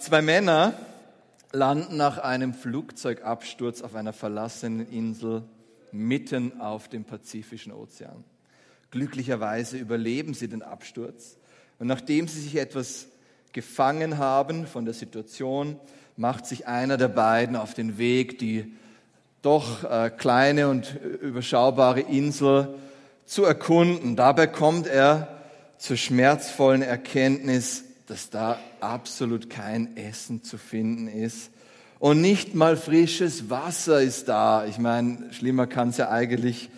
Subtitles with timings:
[0.00, 0.74] zwei Männer
[1.52, 5.42] landen nach einem Flugzeugabsturz auf einer verlassenen Insel
[5.92, 8.24] mitten auf dem Pazifischen Ozean.
[8.90, 11.36] Glücklicherweise überleben sie den Absturz
[11.78, 13.08] und nachdem sie sich etwas
[13.52, 15.78] gefangen haben von der Situation,
[16.16, 18.72] macht sich einer der beiden auf den Weg, die
[19.42, 22.74] doch äh, kleine und überschaubare Insel
[23.26, 24.16] zu erkunden.
[24.16, 25.28] Dabei kommt er
[25.78, 31.52] zur schmerzvollen Erkenntnis, dass da absolut kein Essen zu finden ist.
[32.00, 34.66] Und nicht mal frisches Wasser ist da.
[34.66, 36.70] Ich meine, schlimmer kann es ja eigentlich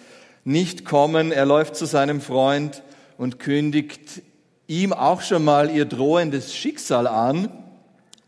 [0.44, 1.32] nicht kommen.
[1.32, 2.82] Er läuft zu seinem Freund
[3.16, 4.20] und kündigt
[4.66, 7.48] ihm auch schon mal ihr drohendes Schicksal an,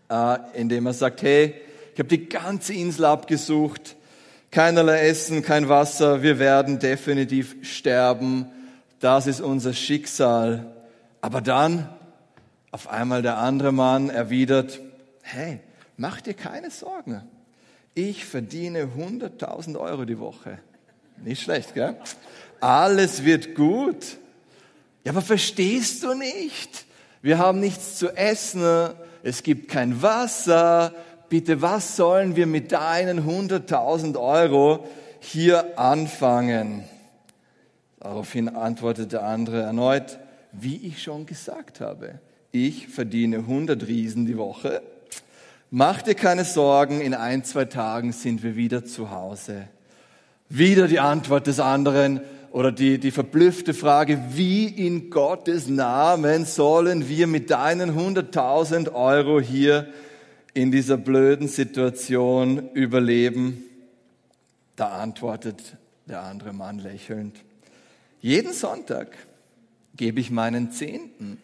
[0.09, 1.55] äh, indem er sagt, hey,
[1.93, 3.97] ich habe die ganze Insel abgesucht,
[4.51, 8.47] keinerlei Essen, kein Wasser, wir werden definitiv sterben,
[8.99, 10.73] das ist unser Schicksal.
[11.21, 11.89] Aber dann
[12.75, 14.81] auf einmal der andere Mann erwidert,
[15.23, 15.61] hey,
[15.97, 17.23] mach dir keine Sorgen.
[17.95, 20.59] Ich verdiene 100.000 Euro die Woche.
[21.23, 21.97] Nicht schlecht, gell?
[22.61, 24.19] Alles wird gut.
[25.05, 26.87] Ja, aber verstehst du nicht?
[27.23, 28.65] Wir haben nichts zu essen,
[29.23, 30.93] es gibt kein Wasser.
[31.29, 34.85] Bitte, was sollen wir mit deinen 100.000 Euro
[35.21, 36.83] hier anfangen?
[38.01, 40.19] Daraufhin antwortet der andere erneut,
[40.51, 42.19] wie ich schon gesagt habe
[42.55, 44.81] ich verdiene 100 Riesen die Woche.
[45.71, 49.69] Mach dir keine Sorgen, in ein, zwei Tagen sind wir wieder zu Hause.
[50.49, 52.21] Wieder die Antwort des anderen
[52.53, 59.41] oder die, die verblüffte Frage, wie in Gottes Namen sollen wir mit deinen 100.000 Euro
[59.41, 59.89] hier
[60.53, 63.65] in dieser blöden Situation überleben?
[64.77, 67.37] Da antwortet der andere Mann lächelnd,
[68.21, 69.09] jeden Sonntag
[69.97, 71.39] gebe ich meinen Zehnten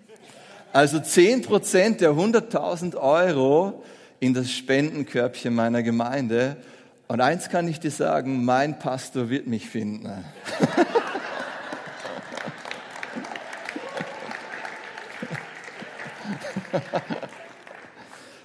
[0.73, 3.83] also 10 Prozent der 100.000 Euro
[4.21, 6.57] in das Spendenkörbchen meiner Gemeinde.
[7.09, 10.09] Und eins kann ich dir sagen, mein Pastor wird mich finden.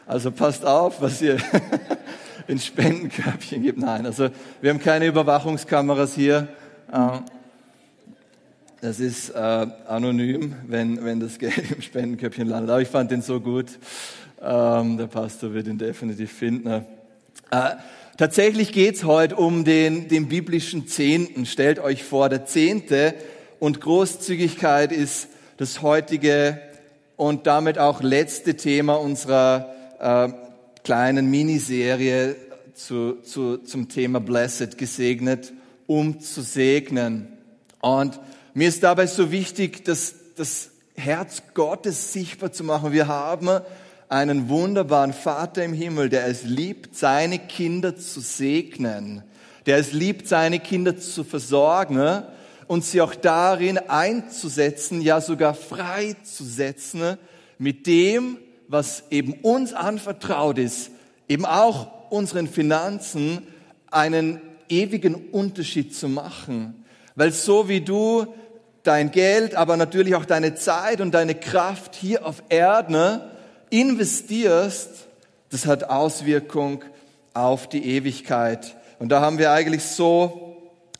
[0.07, 1.37] Also passt auf, was ihr
[2.47, 3.79] ins Spendenkörbchen gibt.
[3.79, 4.29] Nein, also
[4.61, 6.47] wir haben keine Überwachungskameras hier.
[8.85, 12.69] Das ist äh, anonym, wenn, wenn das Geld im Spendenköpfchen landet.
[12.69, 13.65] Aber ich fand den so gut.
[14.39, 16.67] Ähm, der Pastor wird ihn definitiv finden.
[16.67, 16.81] Äh,
[18.15, 21.47] tatsächlich geht's heute um den, den biblischen Zehnten.
[21.47, 23.15] Stellt euch vor, der Zehnte
[23.57, 26.61] und Großzügigkeit ist das heutige
[27.15, 30.29] und damit auch letzte Thema unserer äh,
[30.83, 32.35] kleinen Miniserie
[32.75, 35.53] zu, zu, zum Thema Blessed, gesegnet,
[35.87, 37.29] um zu segnen.
[37.81, 38.19] Und
[38.55, 42.93] mir ist dabei so wichtig, dass das Herz Gottes sichtbar zu machen.
[42.93, 43.49] Wir haben
[44.07, 49.23] einen wunderbaren Vater im Himmel, der es liebt, seine Kinder zu segnen,
[49.65, 52.23] der es liebt, seine Kinder zu versorgen
[52.67, 57.17] und sie auch darin einzusetzen, ja sogar freizusetzen
[57.57, 58.37] mit dem,
[58.69, 60.91] was eben uns anvertraut ist,
[61.27, 63.45] eben auch unseren Finanzen
[63.91, 64.39] einen
[64.69, 66.85] ewigen Unterschied zu machen.
[67.15, 68.27] Weil so wie du
[68.85, 73.19] dein Geld, aber natürlich auch deine Zeit und deine Kraft hier auf Erden
[73.69, 75.07] investierst,
[75.49, 76.83] das hat Auswirkung
[77.33, 78.75] auf die Ewigkeit.
[78.99, 80.57] Und da haben wir eigentlich so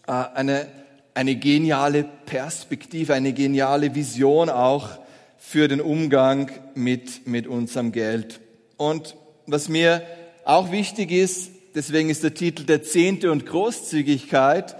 [0.07, 0.67] äh, eine,
[1.13, 4.89] eine geniale Perspektive, eine geniale Vision auch
[5.37, 8.39] für den Umgang mit, mit unserem Geld.
[8.77, 10.01] Und was mir
[10.43, 14.75] auch wichtig ist, deswegen ist der Titel der Zehnte und Großzügigkeit,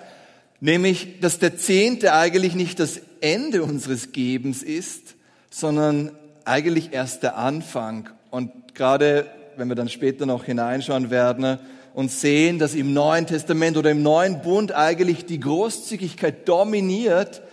[0.66, 5.14] Nämlich, dass der Zehnte eigentlich nicht das Ende unseres Gebens ist,
[5.52, 6.10] sondern
[6.44, 8.10] eigentlich erst der Anfang.
[8.32, 9.28] Und gerade
[9.58, 11.60] wenn wir dann später noch hineinschauen werden
[11.94, 17.44] und sehen, dass im Neuen Testament oder im Neuen Bund eigentlich die Großzügigkeit dominiert,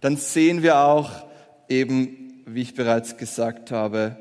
[0.00, 1.10] dann sehen wir auch
[1.68, 4.16] eben, wie ich bereits gesagt habe,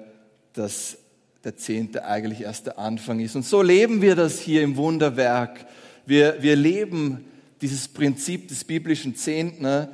[0.54, 0.98] dass
[1.44, 3.36] der Zehnte eigentlich erst der Anfang ist.
[3.36, 5.64] Und so leben wir das hier im Wunderwerk.
[6.08, 7.26] Wir, wir leben
[7.62, 9.88] dieses Prinzip des biblischen Zehnten,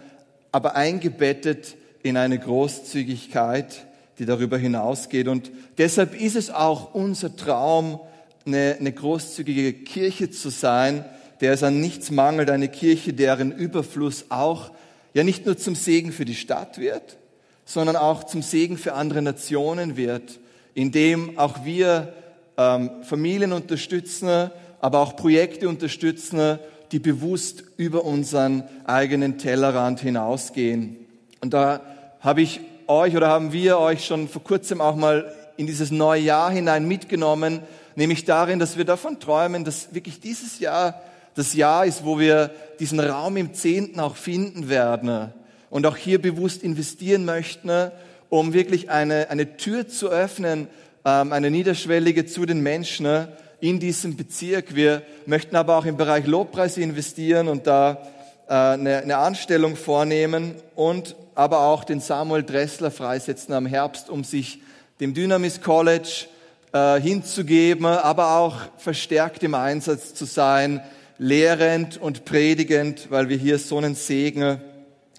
[0.52, 3.86] aber eingebettet in eine Großzügigkeit,
[4.20, 5.28] die darüber hinausgeht.
[5.28, 8.00] Und deshalb ist es auch unser Traum,
[8.46, 11.04] eine, eine großzügige Kirche zu sein,
[11.42, 14.72] der es an nichts mangelt, eine Kirche, deren Überfluss auch
[15.14, 17.18] ja nicht nur zum Segen für die Stadt wird,
[17.66, 20.40] sondern auch zum Segen für andere Nationen wird,
[20.74, 22.14] indem auch wir
[22.58, 24.50] ähm, Familien unterstützen,
[24.80, 26.60] aber auch Projekte unterstützen,
[26.92, 30.98] die bewusst über unseren eigenen Tellerrand hinausgehen.
[31.42, 31.82] Und da
[32.20, 36.22] habe ich euch oder haben wir euch schon vor kurzem auch mal in dieses neue
[36.22, 37.62] Jahr hinein mitgenommen,
[37.96, 41.02] nämlich darin, dass wir davon träumen, dass wirklich dieses Jahr
[41.36, 45.32] das Jahr ist, wo wir diesen Raum im Zehnten auch finden werden
[45.70, 47.92] und auch hier bewusst investieren möchten,
[48.30, 50.68] um wirklich eine, eine Tür zu öffnen,
[51.06, 53.28] ähm, eine niederschwellige zu den Menschen
[53.60, 54.76] in diesem Bezirk.
[54.76, 58.04] Wir möchten aber auch im Bereich Lobpreis investieren und da
[58.48, 64.24] äh, eine, eine Anstellung vornehmen und aber auch den Samuel Dressler freisetzen am Herbst, um
[64.24, 64.62] sich
[65.00, 66.26] dem Dynamis College
[66.74, 70.82] äh, hinzugeben, aber auch verstärkt im Einsatz zu sein,
[71.20, 74.62] lehrend und predigend, weil wir hier so einen Segen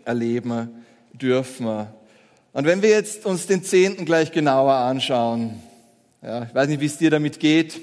[0.04, 1.66] erleben dürfen.
[2.52, 5.60] Und wenn wir jetzt uns den Zehnten gleich genauer anschauen,
[6.22, 7.80] ja, ich weiß nicht, wie es dir damit geht,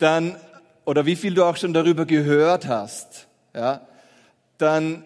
[0.00, 0.36] dann,
[0.84, 3.86] oder wie viel du auch schon darüber gehört hast, ja,
[4.58, 5.04] dann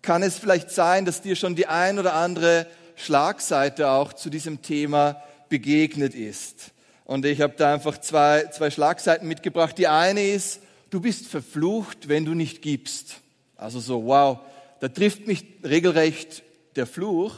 [0.00, 2.66] kann es vielleicht sein, dass dir schon die ein oder andere
[2.96, 6.72] Schlagseite auch zu diesem Thema begegnet ist.
[7.04, 9.76] Und ich habe da einfach zwei, zwei Schlagseiten mitgebracht.
[9.78, 10.60] Die eine ist,
[10.90, 13.16] du bist verflucht, wenn du nicht gibst.
[13.56, 14.38] Also so, wow,
[14.80, 16.42] da trifft mich regelrecht
[16.74, 17.34] der Fluch.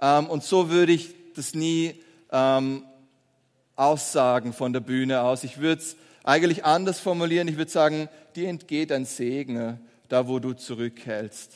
[0.00, 2.00] Ähm, und so würde ich das nie
[2.30, 2.84] ähm,
[3.76, 5.42] aussagen von der Bühne aus.
[5.44, 7.46] Ich würde es eigentlich anders formulieren.
[7.46, 9.78] Ich würde sagen, dir entgeht ein Segen,
[10.08, 11.52] da wo du zurückhältst.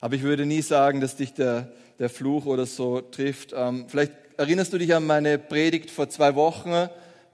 [0.00, 3.52] Aber ich würde nie sagen, dass dich der, der Fluch oder so trifft.
[3.54, 6.88] Ähm, vielleicht erinnerst du dich an meine Predigt vor zwei Wochen,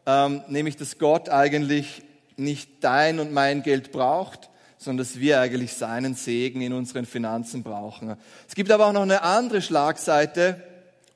[0.06, 2.02] ähm, nämlich, dass Gott eigentlich
[2.36, 4.48] nicht dein und mein Geld braucht,
[4.78, 8.16] sondern dass wir eigentlich seinen Segen in unseren Finanzen brauchen.
[8.48, 10.62] Es gibt aber auch noch eine andere Schlagseite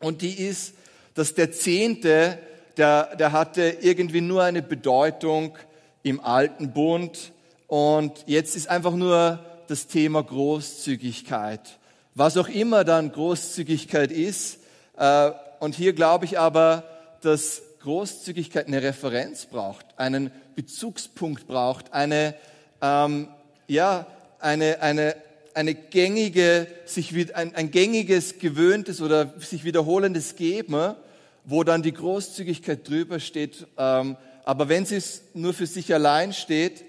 [0.01, 0.75] und die ist,
[1.15, 2.39] dass der Zehnte,
[2.77, 5.57] der, der hatte irgendwie nur eine Bedeutung
[6.03, 7.33] im alten Bund
[7.67, 9.39] und jetzt ist einfach nur
[9.69, 11.79] das Thema Großzügigkeit.
[12.15, 14.59] Was auch immer dann Großzügigkeit ist.
[14.99, 15.31] Äh,
[15.61, 16.85] und hier glaube ich aber,
[17.23, 22.35] dass Großzügigkeit eine Referenz braucht, einen Bezugspunkt braucht, eine,
[22.81, 23.29] ähm,
[23.67, 24.07] ja,
[24.39, 25.17] eine, eine,
[25.55, 30.95] eine gängige, sich, ein, ein gängiges, gewöhntes oder sich wiederholendes Geben,
[31.45, 33.67] wo dann die Großzügigkeit drüber steht.
[33.77, 35.01] Ähm, aber wenn sie
[35.35, 36.85] nur für sich allein steht,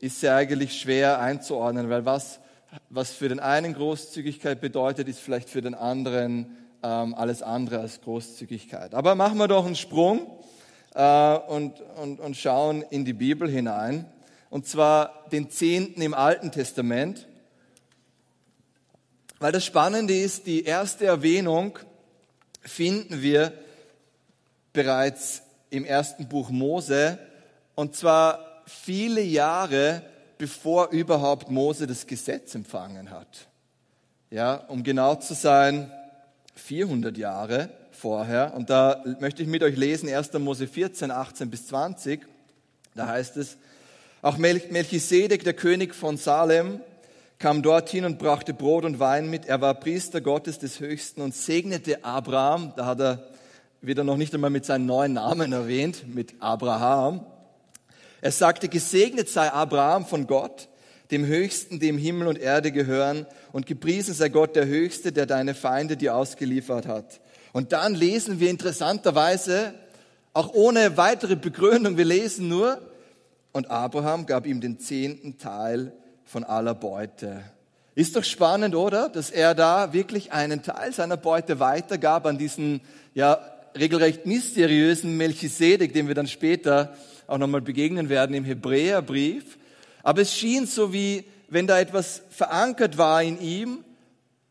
[0.00, 2.40] ist sie eigentlich schwer einzuordnen, weil was,
[2.88, 8.00] was für den einen Großzügigkeit bedeutet, ist vielleicht für den anderen ähm, alles andere als
[8.00, 8.94] Großzügigkeit.
[8.94, 10.26] Aber machen wir doch einen Sprung
[10.94, 14.06] äh, und, und, und schauen in die Bibel hinein,
[14.48, 17.28] und zwar den Zehnten im Alten Testament.
[19.38, 21.78] Weil das Spannende ist, die erste Erwähnung
[22.60, 23.52] finden wir
[24.72, 27.18] bereits im ersten Buch Mose,
[27.74, 30.02] und zwar viele Jahre
[30.38, 33.48] bevor überhaupt Mose das Gesetz empfangen hat.
[34.30, 35.90] Ja, um genau zu sein,
[36.54, 38.54] 400 Jahre vorher.
[38.54, 40.32] Und da möchte ich mit euch lesen 1.
[40.34, 42.26] Mose 14, 18 bis 20.
[42.94, 43.58] Da heißt es,
[44.22, 46.80] auch Melchisedek, der König von Salem,
[47.38, 49.46] kam dorthin und brachte Brot und Wein mit.
[49.46, 52.72] Er war Priester Gottes des Höchsten und segnete Abraham.
[52.76, 53.29] Da hat er
[53.82, 57.24] wieder noch nicht einmal mit seinem neuen Namen erwähnt, mit Abraham.
[58.20, 60.68] Er sagte, gesegnet sei Abraham von Gott,
[61.10, 65.54] dem Höchsten, dem Himmel und Erde gehören, und gepriesen sei Gott der Höchste, der deine
[65.54, 67.20] Feinde dir ausgeliefert hat.
[67.52, 69.74] Und dann lesen wir interessanterweise,
[70.34, 72.80] auch ohne weitere Begründung, wir lesen nur,
[73.52, 75.92] und Abraham gab ihm den zehnten Teil
[76.24, 77.42] von aller Beute.
[77.96, 79.08] Ist doch spannend, oder?
[79.08, 82.82] Dass er da wirklich einen Teil seiner Beute weitergab an diesen,
[83.14, 83.40] ja,
[83.78, 86.96] regelrecht mysteriösen Melchisedek, den wir dann später
[87.26, 89.58] auch nochmal begegnen werden im Hebräerbrief.
[90.02, 93.84] Aber es schien so wie, wenn da etwas verankert war in ihm,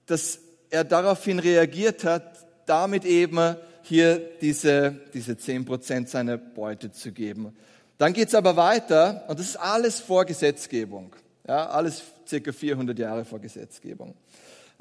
[0.05, 7.11] dass er daraufhin reagiert hat, damit eben hier diese, diese zehn Prozent seiner Beute zu
[7.11, 7.55] geben.
[7.97, 11.15] Dann geht's aber weiter und das ist alles vor Gesetzgebung.
[11.47, 14.13] Ja, alles circa 400 Jahre vor Gesetzgebung.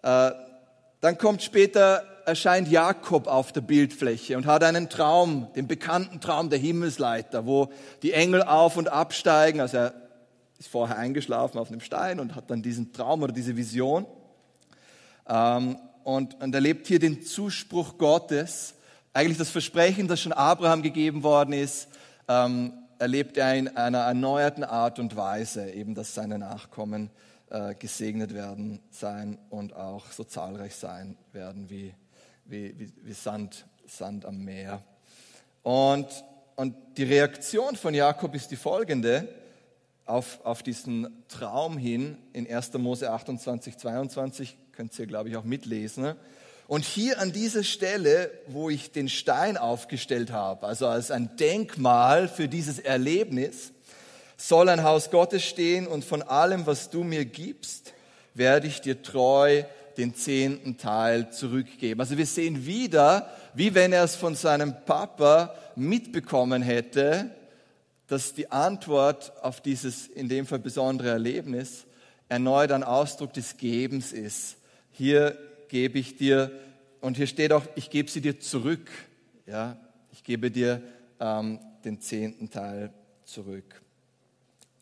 [0.03, 0.31] Äh,
[1.01, 6.51] dann kommt später, erscheint Jakob auf der Bildfläche und hat einen Traum, den bekannten Traum
[6.51, 9.61] der Himmelsleiter, wo die Engel auf und absteigen.
[9.61, 9.95] Also er
[10.59, 14.07] ist vorher eingeschlafen auf einem Stein und hat dann diesen Traum oder diese Vision.
[15.29, 18.75] Ähm, und, erlebt hier den Zuspruch Gottes,
[19.13, 21.89] eigentlich das Versprechen, das schon Abraham gegeben worden ist,
[22.29, 27.11] ähm, erlebt er in einer erneuerten Art und Weise, eben dass seine Nachkommen
[27.51, 31.95] äh, gesegnet werden sein und auch so zahlreich sein werden wie,
[32.49, 34.83] wie, wie, wie Sand, Sand am Meer.
[35.63, 36.09] Und,
[36.57, 39.29] und die Reaktion von Jakob ist die folgende
[40.07, 42.73] auf, auf diesen Traum hin in 1.
[42.75, 46.15] Mose 28, 22, könnt ihr, glaube ich, auch mitlesen.
[46.67, 52.29] Und hier an dieser Stelle, wo ich den Stein aufgestellt habe, also als ein Denkmal
[52.29, 53.73] für dieses Erlebnis,
[54.37, 57.93] soll ein Haus Gottes stehen und von allem, was du mir gibst,
[58.35, 59.65] werde ich dir treu
[59.99, 62.01] den zehnten Teil zurückgeben.
[62.01, 67.35] Also wir sehen wieder, wie wenn er es von seinem Papa mitbekommen hätte,
[68.07, 71.85] dass die Antwort auf dieses in dem Fall besondere Erlebnis
[72.29, 74.57] erneut ein Ausdruck des Gebens ist.
[74.93, 75.37] Hier
[75.69, 76.51] gebe ich dir,
[77.01, 78.91] und hier steht auch, ich gebe sie dir zurück.
[79.47, 79.77] Ja,
[80.13, 80.83] ich gebe dir
[81.21, 82.93] ähm, den zehnten Teil
[83.25, 83.83] zurück.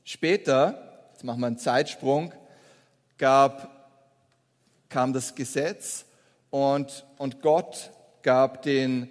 [0.04, 2.32] Später, jetzt machen wir einen Zeitsprung,
[3.18, 3.75] gab,
[4.88, 6.05] kam das Gesetz
[6.50, 7.90] und, und Gott
[8.23, 9.09] gab den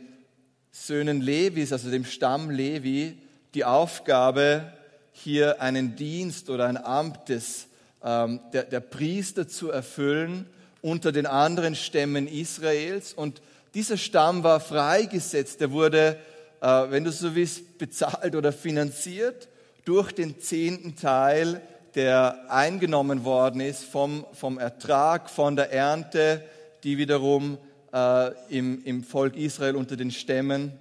[0.71, 3.17] Söhnen Levis, also dem Stamm Levi,
[3.53, 4.73] die Aufgabe,
[5.13, 7.67] hier einen Dienst oder ein Amt des,
[8.03, 10.47] ähm, der, der Priester zu erfüllen
[10.81, 13.13] unter den anderen Stämmen Israels.
[13.13, 13.41] Und
[13.73, 16.19] dieser Stamm war freigesetzt, der wurde,
[16.61, 19.47] äh, wenn du so willst, bezahlt oder finanziert
[19.85, 21.61] durch den zehnten Teil,
[21.95, 26.43] der eingenommen worden ist vom, vom Ertrag, von der Ernte,
[26.83, 27.57] die wiederum
[27.93, 30.73] äh, im, im Volk Israel unter den Stämmen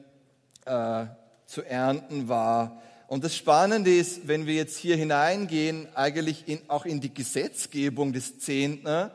[0.64, 1.06] äh,
[1.46, 2.80] zu ernten war.
[3.06, 8.12] Und das Spannende ist, wenn wir jetzt hier hineingehen, eigentlich in, auch in die Gesetzgebung
[8.12, 9.10] des Zehnten,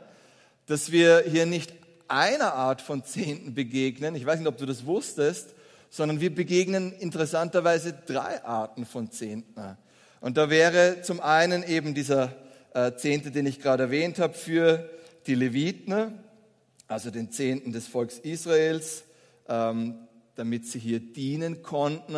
[0.68, 1.74] dass wir hier nicht
[2.08, 5.50] einer Art von Zehnten begegnen, ich weiß nicht, ob du das wusstest,
[5.90, 9.78] sondern wir begegnen interessanterweise drei Arten von Zehnten.
[10.22, 12.36] Und da wäre zum einen eben dieser
[12.74, 14.90] äh, Zehnte, den ich gerade erwähnt habe, für
[15.28, 16.20] die Leviten,
[16.88, 19.04] also den Zehnten des Volks Israels,
[19.48, 19.96] ähm,
[20.36, 22.16] damit sie hier dienen konnten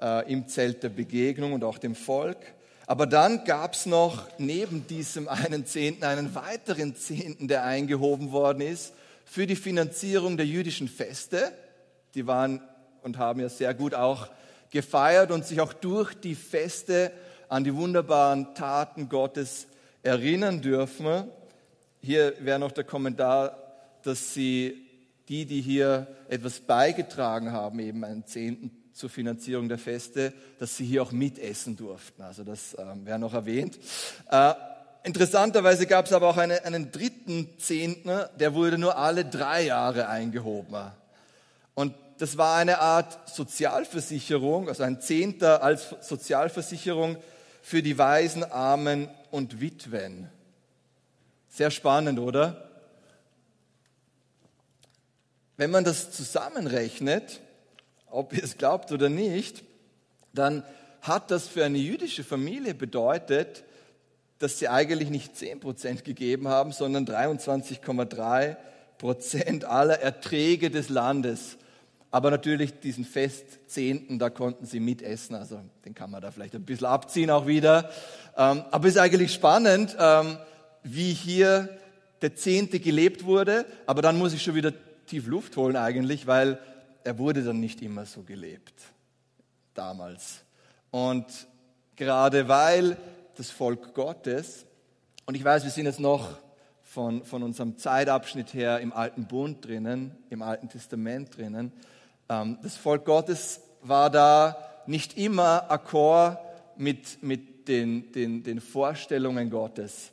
[0.00, 2.38] äh, im Zelt der Begegnung und auch dem Volk.
[2.86, 8.60] Aber dann gab es noch neben diesem einen Zehnten einen weiteren Zehnten, der eingehoben worden
[8.60, 8.92] ist
[9.24, 11.52] für die Finanzierung der jüdischen Feste.
[12.14, 12.60] Die waren
[13.02, 14.28] und haben ja sehr gut auch
[14.70, 17.12] gefeiert und sich auch durch die Feste
[17.48, 19.66] an die wunderbaren Taten Gottes
[20.02, 21.28] erinnern dürfen.
[22.00, 23.58] Hier wäre noch der Kommentar,
[24.02, 24.86] dass sie
[25.28, 30.84] die, die hier etwas beigetragen haben, eben einen Zehnten zur Finanzierung der Feste, dass sie
[30.84, 32.22] hier auch mitessen durften.
[32.22, 33.78] Also das ähm, wäre noch erwähnt.
[34.30, 34.54] Äh,
[35.02, 40.08] interessanterweise gab es aber auch eine, einen dritten Zehnten, der wurde nur alle drei Jahre
[40.08, 40.92] eingehoben.
[41.74, 47.16] Und das war eine Art Sozialversicherung, also ein Zehnter als Sozialversicherung
[47.62, 50.28] für die Waisen, Armen und Witwen.
[51.48, 52.68] Sehr spannend, oder?
[55.56, 57.40] Wenn man das zusammenrechnet,
[58.10, 59.64] ob ihr es glaubt oder nicht,
[60.32, 60.62] dann
[61.00, 63.64] hat das für eine jüdische Familie bedeutet,
[64.38, 71.56] dass sie eigentlich nicht 10% gegeben haben, sondern 23,3% aller Erträge des Landes.
[72.10, 76.64] Aber natürlich diesen Festzehnten, da konnten sie mitessen, also den kann man da vielleicht ein
[76.64, 77.90] bisschen abziehen auch wieder.
[78.36, 80.38] Ähm, aber es ist eigentlich spannend, ähm,
[80.82, 81.68] wie hier
[82.22, 84.72] der Zehnte gelebt wurde, aber dann muss ich schon wieder
[85.06, 86.58] tief Luft holen eigentlich, weil
[87.04, 88.74] er wurde dann nicht immer so gelebt
[89.74, 90.44] damals.
[90.90, 91.26] Und
[91.94, 92.96] gerade weil
[93.36, 94.64] das Volk Gottes,
[95.26, 96.38] und ich weiß, wir sind jetzt noch
[96.82, 101.72] von, von unserem Zeitabschnitt her im Alten Bund drinnen, im Alten Testament drinnen,
[102.28, 104.56] das Volk Gottes war da
[104.86, 106.38] nicht immer akkord
[106.76, 110.10] mit, mit den, den, den Vorstellungen Gottes.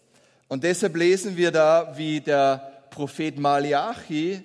[0.47, 4.43] Und deshalb lesen wir da, wie der Prophet Malachi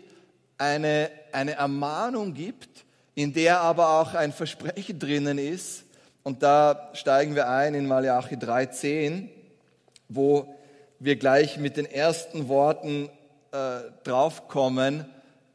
[0.57, 2.85] eine, eine Ermahnung gibt,
[3.15, 5.85] in der aber auch ein Versprechen drinnen ist.
[6.23, 9.29] Und da steigen wir ein in Malachi 3,10,
[10.09, 10.55] wo
[10.99, 13.09] wir gleich mit den ersten Worten
[13.53, 15.07] äh, draufkommen,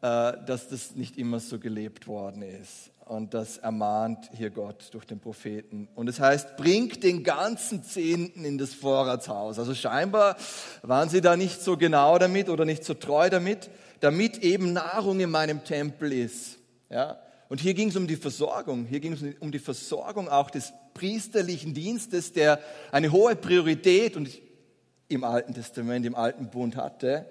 [0.04, 2.92] dass das nicht immer so gelebt worden ist.
[3.06, 5.88] Und das ermahnt hier Gott durch den Propheten.
[5.96, 9.60] Und es heißt, bringt den ganzen Zehnten in das Vorratshaus.
[9.60, 10.36] Also scheinbar
[10.82, 13.70] waren sie da nicht so genau damit oder nicht so treu damit
[14.04, 16.58] damit eben Nahrung in meinem Tempel ist.
[16.90, 17.20] Ja?
[17.48, 18.86] Und hier ging es um die Versorgung.
[18.86, 22.60] Hier ging es um die Versorgung auch des priesterlichen Dienstes, der
[22.92, 24.30] eine hohe Priorität und
[25.08, 27.28] im Alten Testament, im Alten Bund hatte,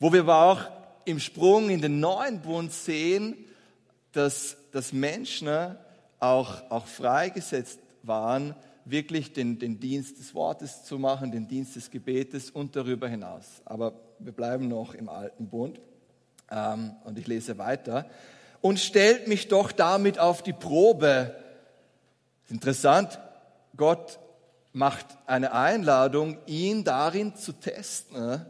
[0.00, 0.60] wo wir aber auch
[1.06, 3.36] im Sprung in den neuen Bund sehen,
[4.12, 5.76] dass, dass Menschen
[6.18, 11.90] auch, auch freigesetzt waren, wirklich den, den Dienst des Wortes zu machen, den Dienst des
[11.90, 13.44] Gebetes und darüber hinaus.
[13.64, 15.80] Aber wir bleiben noch im Alten Bund.
[16.50, 18.06] Ähm, und ich lese weiter.
[18.60, 21.34] Und stellt mich doch damit auf die Probe.
[22.48, 23.18] Interessant,
[23.76, 24.18] Gott
[24.72, 28.46] macht eine Einladung, ihn darin zu testen,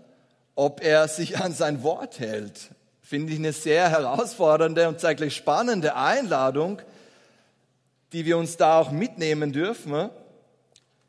[0.57, 2.71] ob er sich an sein Wort hält.
[3.03, 6.83] finde ich eine sehr herausfordernde und zeitgleich spannende Einladung,
[8.13, 10.11] die wir uns da auch mitnehmen dürfen.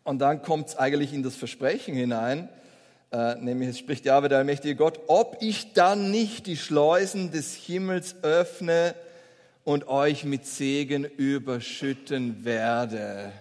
[0.04, 2.50] Und dann kommt es eigentlich in das Versprechen hinein,
[3.12, 7.56] äh, nämlich es spricht ja der allmächtige Gott, ob ich dann nicht die Schleusen des
[7.56, 8.94] Himmels öffne
[9.64, 13.32] und euch mit Segen überschütten werde.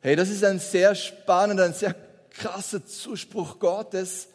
[0.00, 1.94] Hey, das ist ein sehr spannender, ein sehr
[2.30, 4.28] krasser Zuspruch Gottes.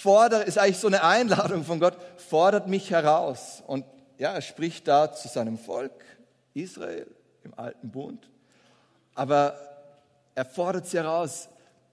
[0.00, 3.62] Fordert, ist eigentlich so eine Einladung von Gott, fordert mich heraus.
[3.66, 3.84] Und
[4.18, 6.04] ja, er spricht da zu seinem Volk,
[6.54, 7.06] Israel,
[7.42, 8.28] im alten Bund.
[9.14, 9.58] Aber
[10.34, 11.48] er fordert sie heraus,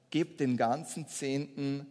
[0.09, 1.87] gebt den ganzen Zehnten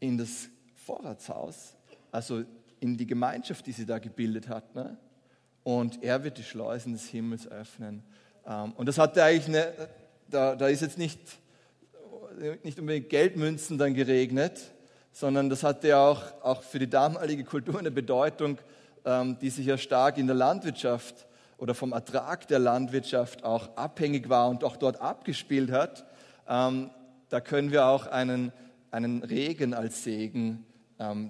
[0.00, 0.48] in das
[0.86, 1.74] Vorratshaus,
[2.12, 2.44] also
[2.80, 4.74] in die Gemeinschaft, die sie da gebildet hat.
[4.74, 4.96] Ne?
[5.68, 8.02] und er wird die Schleusen des Himmels öffnen.
[8.46, 9.70] Ähm, und das hatte eigentlich eine,
[10.26, 11.20] da, da ist jetzt nicht,
[12.62, 14.72] nicht unbedingt Geldmünzen dann geregnet,
[15.18, 18.56] sondern das hatte ja auch, auch für die damalige Kultur eine Bedeutung,
[19.04, 24.28] ähm, die sich ja stark in der Landwirtschaft oder vom Ertrag der Landwirtschaft auch abhängig
[24.28, 26.06] war und auch dort abgespielt hat.
[26.48, 26.90] Ähm,
[27.30, 28.52] da können wir auch einen,
[28.92, 30.64] einen Regen als Segen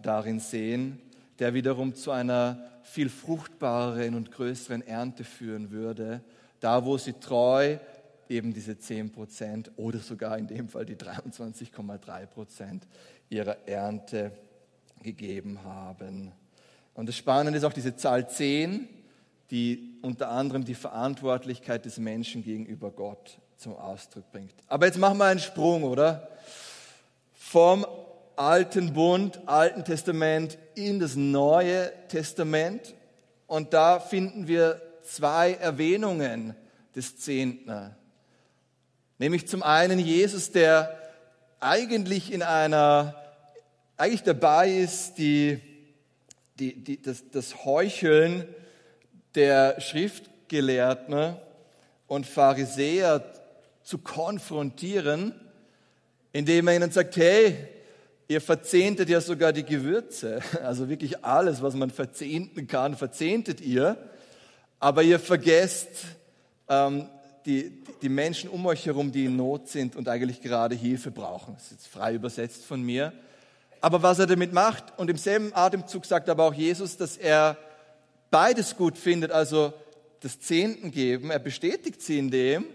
[0.02, 0.98] darin sehen,
[1.38, 6.22] der wiederum zu einer viel fruchtbareren und größeren Ernte führen würde,
[6.60, 7.76] da wo sie treu
[8.28, 12.86] eben diese 10 Prozent oder sogar in dem Fall die 23,3 Prozent
[13.28, 14.32] ihrer Ernte
[15.02, 16.32] gegeben haben.
[16.94, 18.88] Und das Spannende ist auch diese Zahl 10,
[19.50, 24.54] die unter anderem die Verantwortlichkeit des Menschen gegenüber Gott zum Ausdruck bringt.
[24.66, 26.28] Aber jetzt machen wir einen Sprung, oder?
[27.34, 27.86] Vom
[28.36, 32.94] Alten Bund, Alten Testament in das Neue Testament.
[33.46, 36.54] Und da finden wir zwei Erwähnungen
[36.94, 37.94] des Zehnten.
[39.18, 40.97] Nämlich zum einen Jesus, der
[41.60, 43.14] eigentlich in einer,
[43.96, 45.60] eigentlich dabei ist, die,
[46.58, 48.46] die, die, das, das Heucheln
[49.34, 51.36] der Schriftgelehrten
[52.06, 53.24] und Pharisäer
[53.82, 55.34] zu konfrontieren,
[56.32, 57.56] indem er ihnen sagt, hey,
[58.30, 63.96] Ihr verzehntet ja sogar die Gewürze, also wirklich alles, was man verzehnten kann, verzehntet ihr.
[64.78, 65.88] Aber ihr vergesst
[66.68, 67.08] ähm,
[67.48, 71.54] die, die Menschen um euch herum, die in Not sind und eigentlich gerade Hilfe brauchen.
[71.54, 73.12] Das ist jetzt frei übersetzt von mir.
[73.80, 77.56] Aber was er damit macht, und im selben Atemzug sagt aber auch Jesus, dass er
[78.30, 79.72] beides gut findet, also
[80.20, 82.66] das Zehnten geben, er bestätigt sie in dem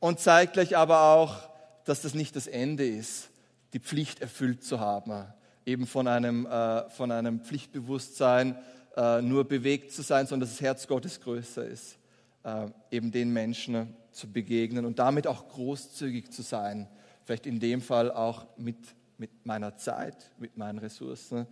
[0.00, 1.48] und zeigt gleich aber auch,
[1.84, 3.30] dass das nicht das Ende ist
[3.72, 5.26] die Pflicht erfüllt zu haben,
[5.64, 8.56] eben von einem, äh, von einem Pflichtbewusstsein
[8.96, 11.96] äh, nur bewegt zu sein, sondern dass das Herz Gottes größer ist,
[12.44, 16.88] äh, eben den Menschen zu begegnen und damit auch großzügig zu sein,
[17.24, 18.76] vielleicht in dem Fall auch mit,
[19.18, 21.46] mit meiner Zeit, mit meinen Ressourcen,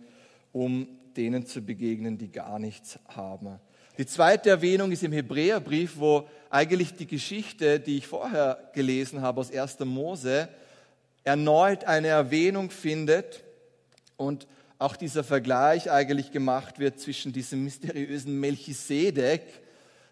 [0.51, 3.59] um denen zu begegnen, die gar nichts haben.
[3.97, 9.41] Die zweite Erwähnung ist im Hebräerbrief, wo eigentlich die Geschichte, die ich vorher gelesen habe
[9.41, 9.79] aus 1.
[9.79, 10.49] Mose,
[11.23, 13.43] erneut eine Erwähnung findet
[14.15, 14.47] und
[14.77, 19.41] auch dieser Vergleich eigentlich gemacht wird zwischen diesem mysteriösen Melchisedek,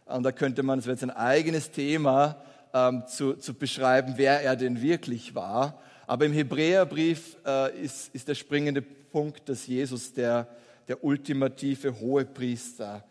[0.08, 2.42] und da könnte man, es wäre jetzt ein eigenes Thema,
[2.74, 5.82] ähm, zu, zu beschreiben, wer er denn wirklich war.
[6.06, 10.48] Aber im Hebräerbrief äh, ist, ist der springende Punkt, dass Jesus der,
[10.88, 13.04] der ultimative Hohepriester,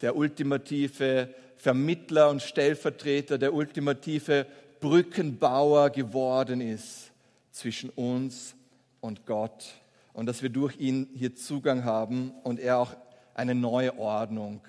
[0.00, 4.46] der ultimative Vermittler und Stellvertreter, der ultimative
[4.80, 7.10] Brückenbauer geworden ist
[7.50, 8.54] zwischen uns
[9.00, 9.74] und Gott
[10.12, 12.94] und dass wir durch ihn hier Zugang haben und er auch
[13.34, 14.60] eine neue Ordnung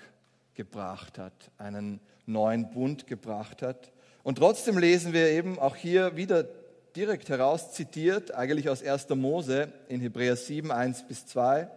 [0.56, 3.92] gebracht hat, einen neuen Bund gebracht hat.
[4.22, 6.46] Und trotzdem lesen wir eben auch hier wieder
[6.96, 9.10] direkt heraus zitiert, eigentlich aus 1.
[9.10, 11.68] Mose in Hebräer 7, 1 bis 2.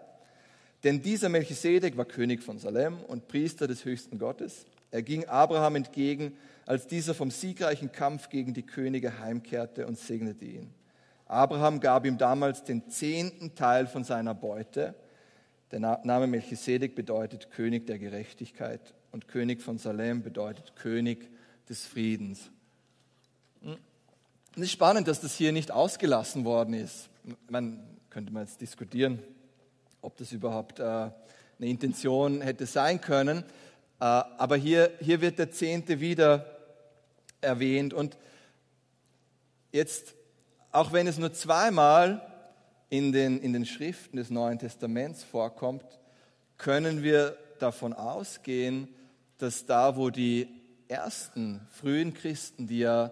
[0.83, 4.65] Denn dieser Melchisedek war König von Salem und Priester des höchsten Gottes.
[4.91, 6.33] Er ging Abraham entgegen,
[6.65, 10.73] als dieser vom siegreichen Kampf gegen die Könige heimkehrte und segnete ihn.
[11.25, 14.95] Abraham gab ihm damals den zehnten Teil von seiner Beute.
[15.71, 21.29] Der Name Melchisedek bedeutet König der Gerechtigkeit und König von Salem bedeutet König
[21.69, 22.49] des Friedens.
[23.61, 23.77] Hm.
[24.55, 27.09] Es ist spannend, dass das hier nicht ausgelassen worden ist.
[27.49, 27.79] Man
[28.09, 29.19] könnte man jetzt diskutieren,
[30.01, 31.11] ob das überhaupt äh, eine
[31.59, 33.43] Intention hätte sein können.
[33.99, 36.45] Äh, aber hier, hier wird der Zehnte wieder
[37.41, 37.93] erwähnt.
[37.93, 38.17] Und
[39.71, 40.15] jetzt
[40.71, 42.28] auch wenn es nur zweimal
[42.89, 45.85] in den, in den Schriften des Neuen Testaments vorkommt,
[46.57, 48.87] können wir davon ausgehen,
[49.37, 50.47] dass da, wo die
[50.87, 53.11] ersten frühen Christen, die ja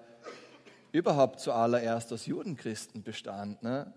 [0.91, 3.93] überhaupt zuallererst aus Judenchristen bestanden, ne,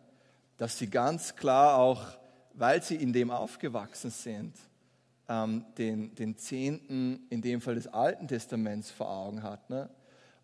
[0.57, 2.21] dass sie ganz klar auch
[2.55, 4.55] weil sie in dem aufgewachsen sind,
[5.29, 9.71] ähm, den, den Zehnten, in dem Fall des Alten Testaments, vor Augen hat.
[9.71, 9.88] Ne?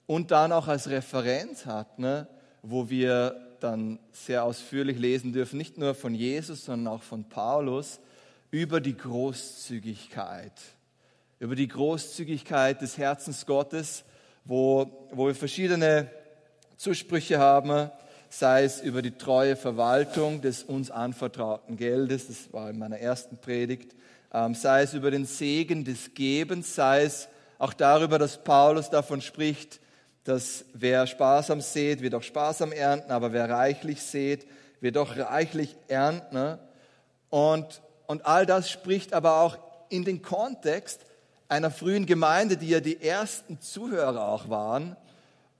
[0.06, 2.28] Und dann auch als Referenz hat, ne?
[2.62, 8.00] wo wir dann sehr ausführlich lesen dürfen, nicht nur von Jesus, sondern auch von Paulus,
[8.50, 10.52] über die Großzügigkeit,
[11.38, 14.04] über die Großzügigkeit des Herzens Gottes,
[14.44, 16.10] wo, wo wir verschiedene
[16.76, 17.90] Zusprüche haben,
[18.28, 23.38] sei es über die treue Verwaltung des uns anvertrauten Geldes, das war in meiner ersten
[23.38, 23.94] Predigt,
[24.32, 29.20] ähm, sei es über den Segen des Gebens, sei es auch darüber, dass Paulus davon
[29.20, 29.80] spricht,
[30.26, 34.46] dass wer sparsam sät, wird auch sparsam ernten, aber wer reichlich sät,
[34.80, 36.58] wird auch reichlich ernten.
[37.30, 39.58] Und, und all das spricht aber auch
[39.88, 41.00] in den Kontext
[41.48, 44.96] einer frühen Gemeinde, die ja die ersten Zuhörer auch waren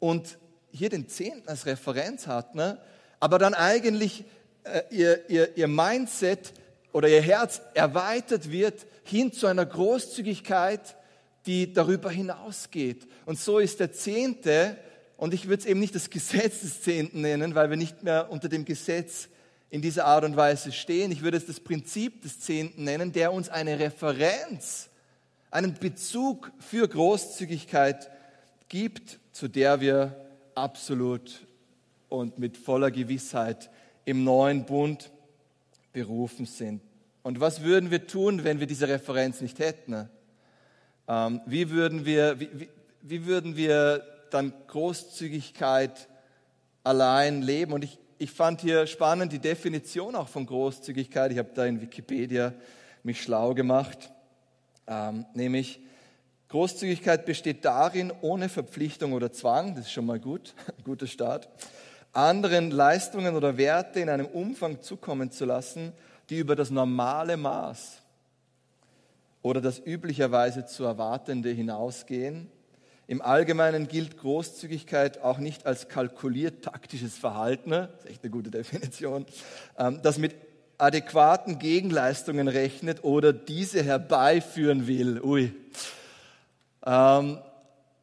[0.01, 0.37] und
[0.73, 2.79] hier den Zehnten als Referenz hat, ne?
[3.21, 4.25] aber dann eigentlich
[4.65, 6.53] äh, ihr, ihr, ihr Mindset
[6.93, 10.97] oder ihr Herz erweitert wird hin zu einer Großzügigkeit,
[11.47, 13.07] die darüber hinausgeht.
[13.25, 14.77] Und so ist der Zehnte,
[15.17, 18.31] und ich würde es eben nicht das Gesetz des Zehnten nennen, weil wir nicht mehr
[18.31, 19.29] unter dem Gesetz
[19.71, 21.11] in dieser Art und Weise stehen.
[21.11, 24.89] Ich würde es das Prinzip des Zehnten nennen, der uns eine Referenz,
[25.51, 28.11] einen Bezug für Großzügigkeit
[28.69, 30.15] gibt, zu der wir
[30.55, 31.47] absolut
[32.09, 33.71] und mit voller Gewissheit
[34.05, 35.11] im neuen Bund
[35.93, 36.83] berufen sind.
[37.23, 40.09] Und was würden wir tun, wenn wir diese Referenz nicht hätten?
[41.09, 42.69] Ähm, wie, würden wir, wie, wie,
[43.03, 46.09] wie würden wir dann Großzügigkeit
[46.83, 47.73] allein leben?
[47.73, 51.33] Und ich, ich fand hier spannend die Definition auch von Großzügigkeit.
[51.33, 52.53] Ich habe da in Wikipedia
[53.03, 54.11] mich schlau gemacht,
[54.89, 55.81] ähm, nämlich
[56.49, 61.49] Großzügigkeit besteht darin, ohne Verpflichtung oder Zwang, das ist schon mal gut, guter Start,
[62.13, 65.93] anderen Leistungen oder Werte in einem Umfang zukommen zu lassen,
[66.31, 68.03] die über das normale Maß
[69.47, 72.51] oder das üblicherweise zu erwartende hinausgehen.
[73.07, 78.51] Im Allgemeinen gilt Großzügigkeit auch nicht als kalkuliert taktisches Verhalten, das ist echt eine gute
[78.51, 79.25] Definition,
[79.79, 80.35] ähm, das mit
[80.79, 85.21] adäquaten Gegenleistungen rechnet oder diese herbeiführen will.
[85.23, 85.55] Ui.
[86.85, 87.39] Ähm,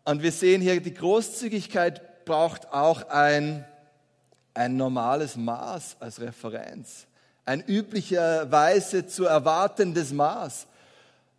[0.05, 3.65] und wir sehen hier, die Großzügigkeit braucht auch ein,
[4.53, 7.05] ein normales Maß als Referenz.
[7.43, 10.67] Ein üblicherweise zu erwartendes Maß.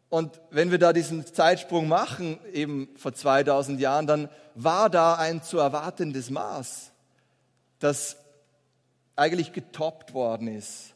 [0.09, 5.43] Und wenn wir da diesen Zeitsprung machen, eben vor 2000 Jahren, dann war da ein
[5.43, 6.93] zu erwartendes Maß,
[7.81, 8.17] das
[9.17, 10.95] eigentlich getoppt worden ist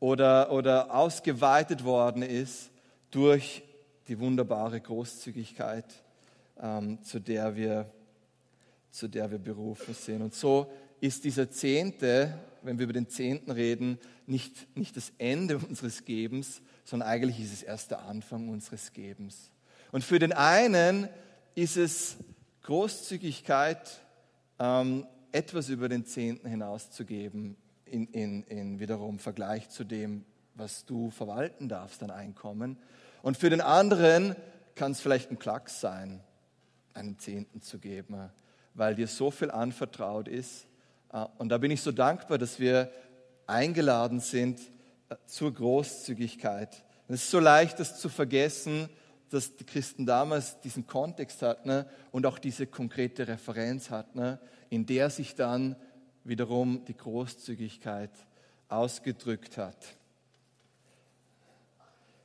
[0.00, 2.70] oder, oder ausgeweitet worden ist
[3.10, 3.62] durch
[4.08, 5.84] die wunderbare Großzügigkeit,
[6.60, 7.90] ähm, zu, der wir,
[8.90, 10.22] zu der wir berufen sind.
[10.22, 10.70] Und so
[11.00, 16.60] ist dieser Zehnte, wenn wir über den Zehnten reden, nicht, nicht das Ende unseres Gebens,
[16.86, 19.50] sondern eigentlich ist es erst der Anfang unseres Gebens.
[19.90, 21.08] Und für den einen
[21.56, 22.16] ist es
[22.62, 24.00] Großzügigkeit,
[24.60, 31.10] ähm, etwas über den Zehnten hinauszugeben, in, in, in wiederum Vergleich zu dem, was du
[31.10, 32.78] verwalten darfst an Einkommen.
[33.20, 34.36] Und für den anderen
[34.76, 36.20] kann es vielleicht ein Klacks sein,
[36.94, 38.30] einen Zehnten zu geben,
[38.74, 40.66] weil dir so viel anvertraut ist.
[41.12, 42.92] Äh, und da bin ich so dankbar, dass wir
[43.48, 44.60] eingeladen sind
[45.26, 46.84] zur Großzügigkeit.
[47.08, 48.88] Es ist so leicht, das zu vergessen,
[49.30, 54.38] dass die Christen damals diesen Kontext hatten ne, und auch diese konkrete Referenz hatten, ne,
[54.70, 55.76] in der sich dann
[56.24, 58.10] wiederum die Großzügigkeit
[58.68, 59.76] ausgedrückt hat.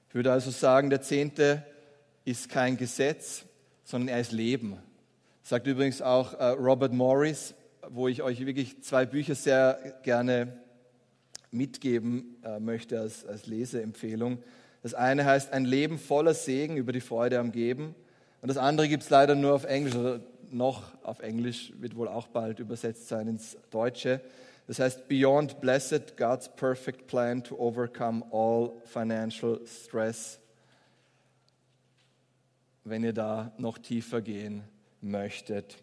[0.09, 1.65] Ich würde also sagen, der Zehnte
[2.25, 3.45] ist kein Gesetz,
[3.83, 4.77] sondern er ist Leben.
[5.43, 7.53] Sagt übrigens auch äh, Robert Morris,
[7.89, 10.61] wo ich euch wirklich zwei Bücher sehr gerne
[11.51, 14.39] mitgeben äh, möchte als, als Leseempfehlung.
[14.83, 17.93] Das eine heißt Ein Leben voller Segen über die Freude am Geben.
[18.41, 22.07] Und das andere gibt es leider nur auf Englisch oder noch auf Englisch, wird wohl
[22.07, 24.21] auch bald übersetzt sein ins Deutsche.
[24.67, 30.39] Das heißt, Beyond Blessed, God's Perfect Plan to Overcome All Financial Stress.
[32.83, 34.63] Wenn ihr da noch tiefer gehen
[35.01, 35.77] möchtet.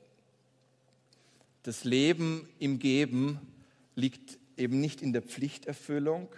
[1.63, 3.39] Das Leben im Geben
[3.95, 6.29] liegt eben nicht in der Pflichterfüllung,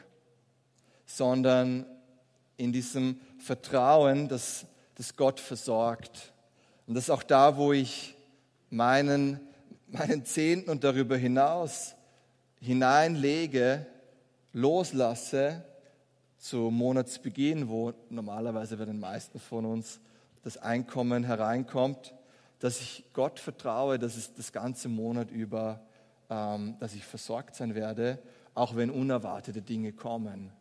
[1.07, 1.87] sondern
[2.57, 6.33] in diesem Vertrauen, dass, dass Gott versorgt.
[6.87, 8.15] Und das ist auch da, wo ich
[8.69, 9.41] meinen,
[9.89, 11.95] meinen Zehnten und darüber hinaus
[12.61, 13.87] hineinlege,
[14.53, 15.65] loslasse
[16.39, 20.01] zu Monatsbeginn, wo normalerweise bei den meisten von uns
[20.43, 22.15] das Einkommen hereinkommt,
[22.59, 25.81] dass ich Gott vertraue, dass es das ganze Monat über,
[26.31, 28.19] dass ich versorgt sein werde,
[28.55, 30.53] auch wenn unerwartete Dinge kommen.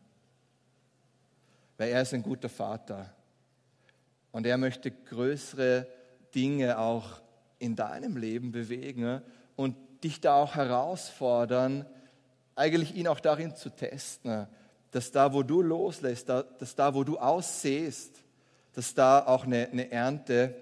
[1.78, 3.14] weil er ist ein guter Vater.
[4.32, 5.88] Und er möchte größere
[6.34, 7.22] Dinge auch
[7.60, 9.22] in deinem Leben bewegen
[9.56, 11.86] und dich da auch herausfordern,
[12.56, 14.48] eigentlich ihn auch darin zu testen,
[14.92, 18.24] dass da, wo du loslässt, dass da, wo du aussähst,
[18.74, 20.56] dass da auch eine, eine Ernte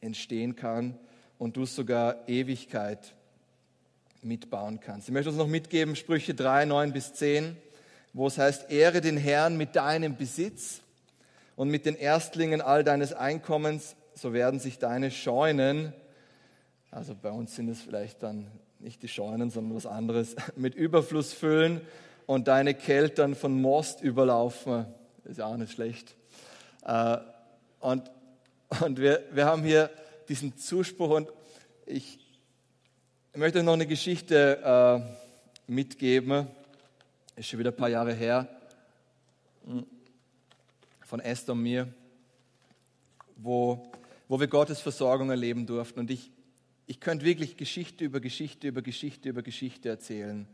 [0.00, 0.96] entstehen kann
[1.36, 3.15] und du sogar Ewigkeit
[4.26, 5.08] mitbauen kannst.
[5.08, 7.56] Ich möchte uns noch mitgeben, Sprüche 3, 9 bis 10,
[8.12, 10.80] wo es heißt, ehre den Herrn mit deinem Besitz
[11.54, 15.92] und mit den Erstlingen all deines Einkommens, so werden sich deine Scheunen,
[16.90, 18.46] also bei uns sind es vielleicht dann
[18.78, 21.80] nicht die Scheunen, sondern was anderes, mit Überfluss füllen
[22.26, 24.86] und deine Keltern von Most überlaufen.
[25.24, 26.14] Ist ja auch nicht schlecht.
[26.84, 27.18] Äh,
[27.80, 28.10] und,
[28.80, 29.90] und wir, wir haben hier
[30.28, 31.28] diesen Zuspruch und
[31.84, 32.25] ich
[33.36, 36.46] möchte euch noch eine Geschichte äh, mitgeben.
[37.36, 38.48] Ist schon wieder ein paar Jahre her.
[39.66, 39.84] Hm,
[41.02, 41.86] von Esther und mir,
[43.36, 43.92] wo,
[44.26, 46.00] wo wir Gottes Versorgung erleben durften.
[46.00, 46.30] Und ich,
[46.86, 50.48] ich könnte wirklich Geschichte über Geschichte über Geschichte über Geschichte erzählen,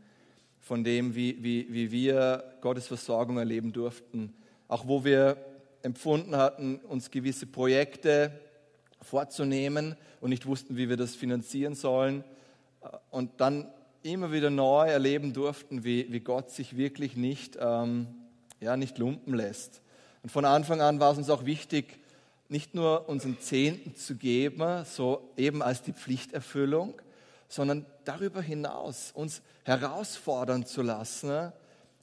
[0.59, 4.33] von dem, wie, wie, wie wir Gottes Versorgung erleben durften.
[4.67, 5.37] Auch wo wir
[5.83, 8.37] empfunden hatten, uns gewisse Projekte
[9.01, 12.25] vorzunehmen und nicht wussten, wie wir das finanzieren sollen.
[13.09, 13.67] Und dann
[14.03, 18.07] immer wieder neu erleben durften, wie, wie Gott sich wirklich nicht, ähm,
[18.59, 19.81] ja, nicht lumpen lässt.
[20.23, 21.99] Und von Anfang an war es uns auch wichtig,
[22.49, 26.93] nicht nur unseren Zehnten zu geben, so eben als die Pflichterfüllung,
[27.47, 31.51] sondern darüber hinaus uns herausfordern zu lassen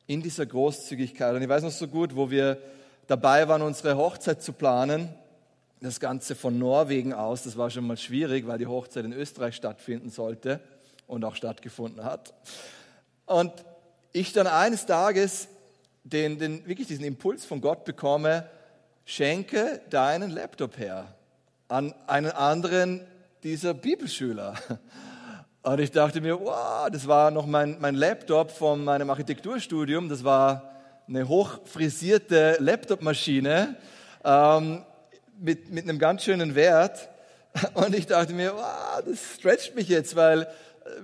[0.07, 1.35] in dieser Großzügigkeit.
[1.35, 2.59] Und ich weiß noch so gut, wo wir
[3.07, 5.09] dabei waren, unsere Hochzeit zu planen,
[5.81, 9.57] das Ganze von Norwegen aus, das war schon mal schwierig, weil die Hochzeit in Österreich
[9.57, 10.61] stattfinden sollte
[11.07, 12.35] und auch stattgefunden hat.
[13.27, 13.53] Und
[14.13, 15.49] ich dann eines Tages
[16.05, 18.49] den, den, wirklich diesen Impuls von Gott bekomme,
[19.05, 21.15] schenke deinen Laptop her
[21.69, 23.07] an einen anderen
[23.43, 24.55] dieser Bibelschüler.
[25.63, 30.25] Und ich dachte mir, wow, das war noch mein, mein Laptop von meinem Architekturstudium, das
[30.25, 30.71] war
[31.07, 33.77] eine hochfrisierte Laptopmaschine
[34.25, 34.85] ähm,
[35.41, 37.09] mit, mit einem ganz schönen Wert.
[37.75, 40.47] Und ich dachte mir, wow, das stretcht mich jetzt, weil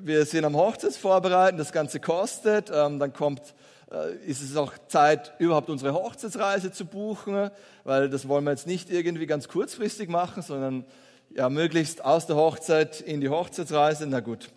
[0.00, 3.54] wir sind am Hochzeitsvorbereiten, das Ganze kostet, ähm, dann kommt
[3.90, 7.50] äh, ist es auch Zeit, überhaupt unsere Hochzeitsreise zu buchen,
[7.84, 10.84] weil das wollen wir jetzt nicht irgendwie ganz kurzfristig machen, sondern
[11.30, 14.06] ja, möglichst aus der Hochzeit in die Hochzeitsreise.
[14.06, 14.50] Na gut.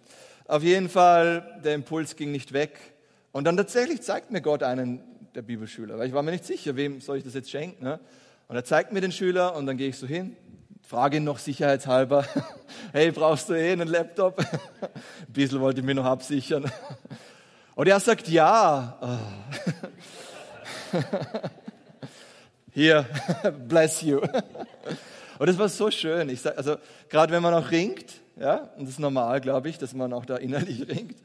[0.48, 2.80] Auf jeden Fall, der Impuls ging nicht weg.
[3.32, 5.04] Und dann tatsächlich zeigt mir Gott einen
[5.36, 7.84] der Bibelschüler, weil ich war mir nicht sicher, wem soll ich das jetzt schenken.
[7.84, 8.00] Ne?
[8.50, 10.36] Und er zeigt mir den Schüler und dann gehe ich so hin,
[10.82, 12.26] frage ihn noch sicherheitshalber,
[12.94, 14.40] hey, brauchst du eh einen Laptop?
[14.82, 16.66] Ein bisschen wollte ich mir noch absichern.
[17.76, 19.20] Und er sagt ja.
[22.74, 23.06] Hier,
[23.68, 24.18] bless you.
[24.18, 26.28] Und das war so schön.
[26.30, 29.78] Ich sag, also gerade wenn man auch ringt, ja, und das ist normal, glaube ich,
[29.78, 31.18] dass man auch da innerlich ringt,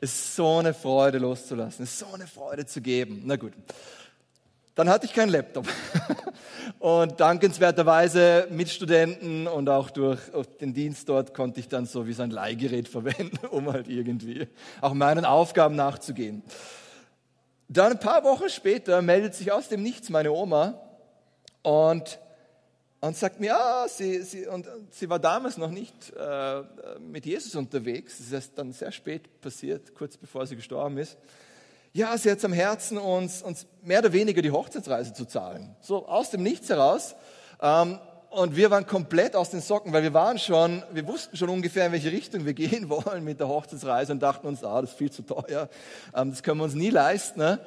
[0.00, 3.22] ist so eine Freude loszulassen, ist so eine Freude zu geben.
[3.24, 3.52] Na gut.
[4.74, 5.66] Dann hatte ich keinen Laptop.
[6.78, 10.18] Und dankenswerterweise mit Studenten und auch durch
[10.60, 14.48] den Dienst dort konnte ich dann so wie so ein Leihgerät verwenden, um halt irgendwie
[14.80, 16.42] auch meinen Aufgaben nachzugehen.
[17.68, 20.80] Dann ein paar Wochen später meldet sich aus dem Nichts meine Oma
[21.62, 22.18] und,
[23.00, 26.62] und sagt mir, ah, sie, sie, und, sie war damals noch nicht äh,
[26.98, 28.18] mit Jesus unterwegs.
[28.18, 31.16] Das ist erst dann sehr spät passiert, kurz bevor sie gestorben ist
[31.92, 35.76] ja, sie hat am Herzen, uns, uns mehr oder weniger die Hochzeitsreise zu zahlen.
[35.80, 37.14] So aus dem Nichts heraus.
[37.60, 37.98] Ähm,
[38.30, 41.86] und wir waren komplett aus den Socken, weil wir waren schon, wir wussten schon ungefähr,
[41.86, 44.96] in welche Richtung wir gehen wollen mit der Hochzeitsreise und dachten uns, ah, das ist
[44.96, 45.68] viel zu teuer,
[46.14, 47.40] ähm, das können wir uns nie leisten.
[47.40, 47.60] Ne?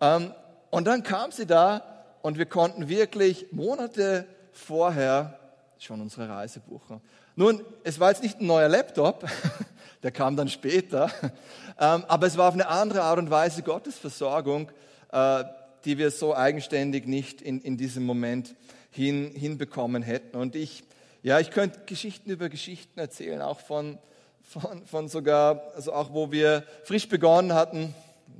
[0.00, 0.32] Ähm,
[0.70, 1.82] und dann kam sie da
[2.22, 5.38] und wir konnten wirklich Monate vorher
[5.78, 7.02] schon unsere Reise buchen.
[7.34, 9.28] Nun, es war jetzt nicht ein neuer Laptop,
[10.02, 11.10] der kam dann später,
[11.80, 14.70] ähm, aber es war auf eine andere Art und Weise Gottes Versorgung,
[15.12, 15.44] äh,
[15.84, 18.54] die wir so eigenständig nicht in, in diesem Moment
[18.90, 20.36] hin, hinbekommen hätten.
[20.36, 20.84] Und ich,
[21.22, 23.98] ja, ich könnte Geschichten über Geschichten erzählen, auch von,
[24.42, 27.94] von, von sogar, also auch wo wir frisch begonnen hatten,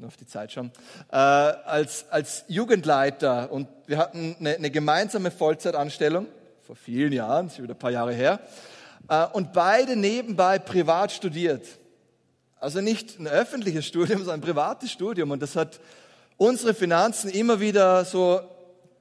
[0.05, 0.71] auf die Zeit schon,
[1.11, 6.27] äh, als, als Jugendleiter und wir hatten eine, eine gemeinsame Vollzeitanstellung
[6.63, 8.41] vor vielen Jahren, ist wieder ein paar Jahre her,
[9.33, 11.67] und beide nebenbei privat studiert.
[12.59, 15.31] Also nicht ein öffentliches Studium, sondern ein privates Studium.
[15.31, 15.81] Und das hat
[16.37, 18.41] unsere Finanzen immer wieder so,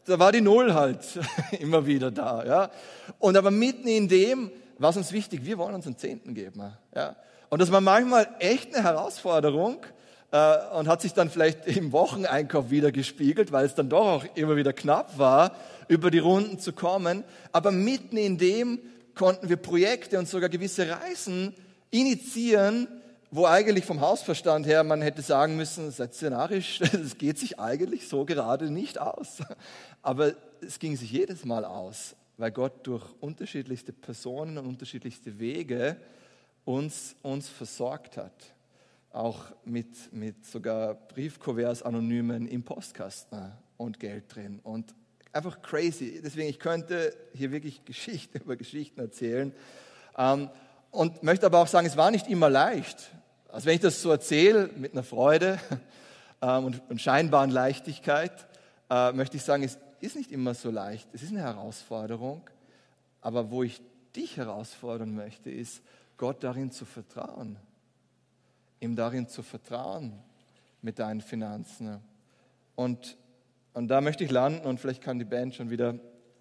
[0.05, 0.99] da war die Null halt
[1.59, 2.45] immer wieder da.
[2.45, 2.71] Ja.
[3.19, 6.61] Und aber mitten in dem war es uns wichtig, wir wollen uns einen Zehnten geben.
[6.93, 7.15] Ja.
[7.49, 9.89] Und das war manchmal echt eine Herausforderung, äh,
[10.35, 14.25] äh, und hat sich dann vielleicht im Wocheneinkauf wieder gespiegelt, weil es dann doch auch
[14.35, 15.55] immer wieder knapp war,
[15.87, 17.23] über die Runden zu kommen.
[17.53, 18.79] Aber mitten in dem
[19.15, 21.55] konnten wir Projekte und sogar gewisse Reisen
[21.91, 22.87] initiieren,
[23.31, 28.07] wo eigentlich vom Hausverstand her man hätte sagen müssen, seid szenarisch, es geht sich eigentlich
[28.07, 29.39] so gerade nicht aus.
[30.01, 35.97] Aber es ging sich jedes Mal aus, weil Gott durch unterschiedlichste Personen und unterschiedlichste Wege
[36.65, 38.53] uns, uns versorgt hat.
[39.11, 44.59] Auch mit, mit sogar Briefkuverts, anonymen im Postkasten und Geld drin.
[44.61, 44.93] Und
[45.35, 46.21] einfach crazy.
[46.23, 49.53] Deswegen, ich könnte hier wirklich Geschichten über Geschichten erzählen.
[50.17, 50.49] Ähm,
[50.91, 53.11] und möchte aber auch sagen, es war nicht immer leicht.
[53.49, 55.59] Also wenn ich das so erzähle mit einer Freude
[56.41, 58.47] ähm, und, und scheinbaren Leichtigkeit,
[58.89, 61.09] äh, möchte ich sagen, es ist nicht immer so leicht.
[61.11, 62.49] Es ist eine Herausforderung.
[63.19, 63.81] Aber wo ich
[64.15, 65.81] dich herausfordern möchte, ist,
[66.15, 67.57] Gott darin zu vertrauen.
[68.79, 70.13] Ihm darin zu vertrauen
[70.81, 71.99] mit deinen Finanzen.
[72.75, 73.17] Und,
[73.75, 75.95] und da möchte ich landen und vielleicht kann die Band schon wieder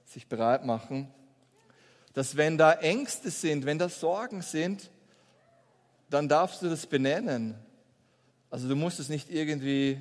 [0.04, 1.08] sich bereit machen,
[2.12, 4.88] dass wenn da Ängste sind, wenn da Sorgen sind,
[6.10, 7.56] dann darfst du das benennen.
[8.50, 9.98] Also du musst es nicht irgendwie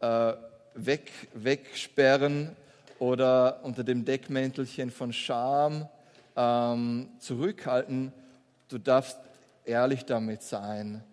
[0.00, 0.32] äh,
[0.74, 2.56] weg, wegsperren
[2.98, 5.86] oder unter dem Deckmäntelchen von Scham
[6.36, 8.14] ähm, zurückhalten.
[8.68, 9.18] Du darfst
[9.66, 11.04] ehrlich damit sein,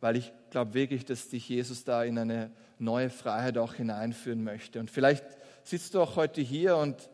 [0.00, 4.80] weil ich glaube wirklich, dass dich Jesus da in eine neue Freiheit auch hineinführen möchte.
[4.80, 5.24] Und vielleicht
[5.62, 7.08] sitzt du auch heute hier und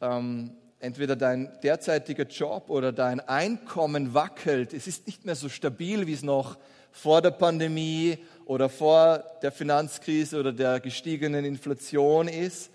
[0.00, 4.74] ähm, entweder dein derzeitiger Job oder dein Einkommen wackelt.
[4.74, 6.58] Es ist nicht mehr so stabil, wie es noch
[6.90, 12.70] vor der Pandemie oder vor der Finanzkrise oder der gestiegenen Inflation ist.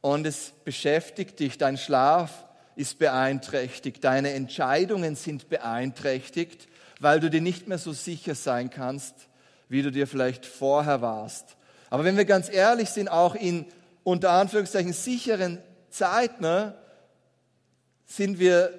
[0.00, 7.40] Und es beschäftigt dich, dein Schlaf ist beeinträchtigt, deine Entscheidungen sind beeinträchtigt, weil du dir
[7.40, 9.14] nicht mehr so sicher sein kannst,
[9.68, 11.56] wie du dir vielleicht vorher warst.
[11.94, 13.66] Aber wenn wir ganz ehrlich sind, auch in
[14.02, 16.74] unter Anführungszeichen sicheren Zeiten, ne,
[18.04, 18.72] sind wir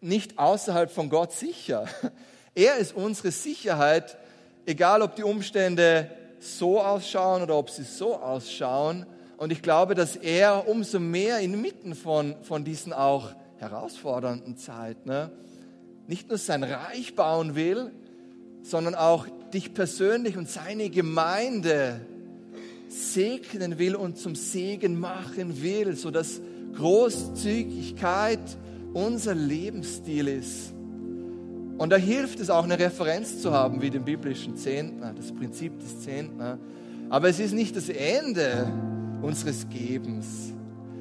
[0.00, 1.86] nicht außerhalb von Gott sicher.
[2.54, 4.16] Er ist unsere Sicherheit,
[4.64, 9.04] egal ob die Umstände so ausschauen oder ob sie so ausschauen.
[9.36, 15.30] Und ich glaube, dass er umso mehr inmitten von, von diesen auch herausfordernden Zeiten ne,
[16.06, 17.92] nicht nur sein Reich bauen will,
[18.62, 22.00] sondern auch dich persönlich und seine Gemeinde
[22.94, 26.40] segnen will und zum Segen machen will, sodass
[26.76, 28.40] Großzügigkeit
[28.92, 30.72] unser Lebensstil ist.
[31.76, 35.78] Und da hilft es auch, eine Referenz zu haben, wie den biblischen Zehntner, das Prinzip
[35.80, 36.58] des Zehntner.
[37.10, 38.72] Aber es ist nicht das Ende
[39.22, 40.52] unseres Gebens.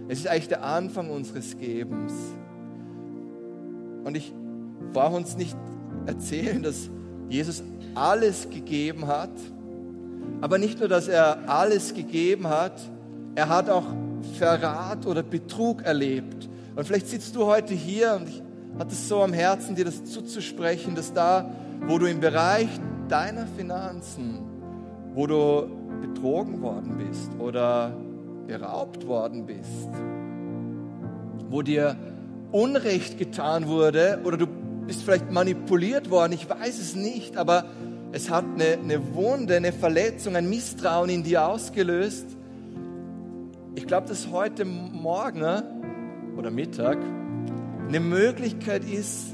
[0.07, 2.13] Es ist eigentlich der Anfang unseres Gebens.
[4.03, 4.33] Und ich
[4.93, 5.55] brauche uns nicht
[6.07, 6.89] erzählen, dass
[7.29, 9.31] Jesus alles gegeben hat.
[10.43, 12.73] Aber nicht nur, dass er alles gegeben hat,
[13.33, 13.85] er hat auch
[14.37, 16.49] Verrat oder Betrug erlebt.
[16.75, 18.43] Und vielleicht sitzt du heute hier und ich
[18.77, 21.49] hatte es so am Herzen, dir das zuzusprechen, dass da,
[21.87, 22.67] wo du im Bereich
[23.07, 24.39] deiner Finanzen,
[25.13, 25.69] wo du
[26.01, 27.95] betrogen worden bist oder
[28.45, 29.87] beraubt worden bist,
[31.49, 31.95] wo dir
[32.51, 34.47] Unrecht getan wurde oder du
[34.87, 37.63] bist vielleicht manipuliert worden, ich weiß es nicht, aber
[38.13, 42.27] es hat eine, eine Wunde, eine Verletzung, ein Misstrauen in dir ausgelöst.
[43.73, 45.63] Ich glaube, dass heute Morgen ne,
[46.37, 46.99] oder Mittag
[47.87, 49.29] eine Möglichkeit ist,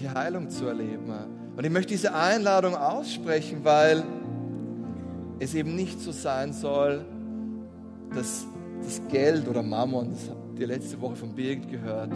[0.00, 1.12] die Heilung zu erleben.
[1.54, 4.02] Und ich möchte diese Einladung aussprechen, weil
[5.40, 7.04] es eben nicht so sein soll,
[8.14, 8.46] dass
[8.82, 12.14] das Geld oder Mammon, das habt ihr letzte Woche von Birgit gehört,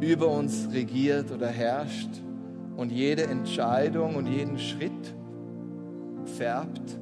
[0.00, 2.22] über uns regiert oder herrscht
[2.76, 5.14] und jede Entscheidung und jeden Schritt
[6.36, 6.98] färbt,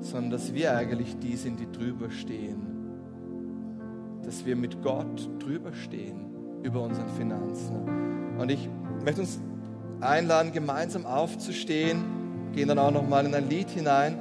[0.00, 2.76] sondern dass wir eigentlich die sind, die drüber stehen
[4.26, 6.26] dass wir mit Gott drüber stehen
[6.62, 8.36] über unseren Finanzen.
[8.38, 8.68] Und ich
[9.04, 9.38] möchte uns
[10.00, 12.02] einladen, gemeinsam aufzustehen,
[12.52, 14.18] gehen dann auch noch mal in ein Lied hinein.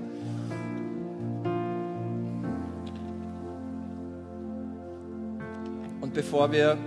[6.01, 6.77] Und bevor wir,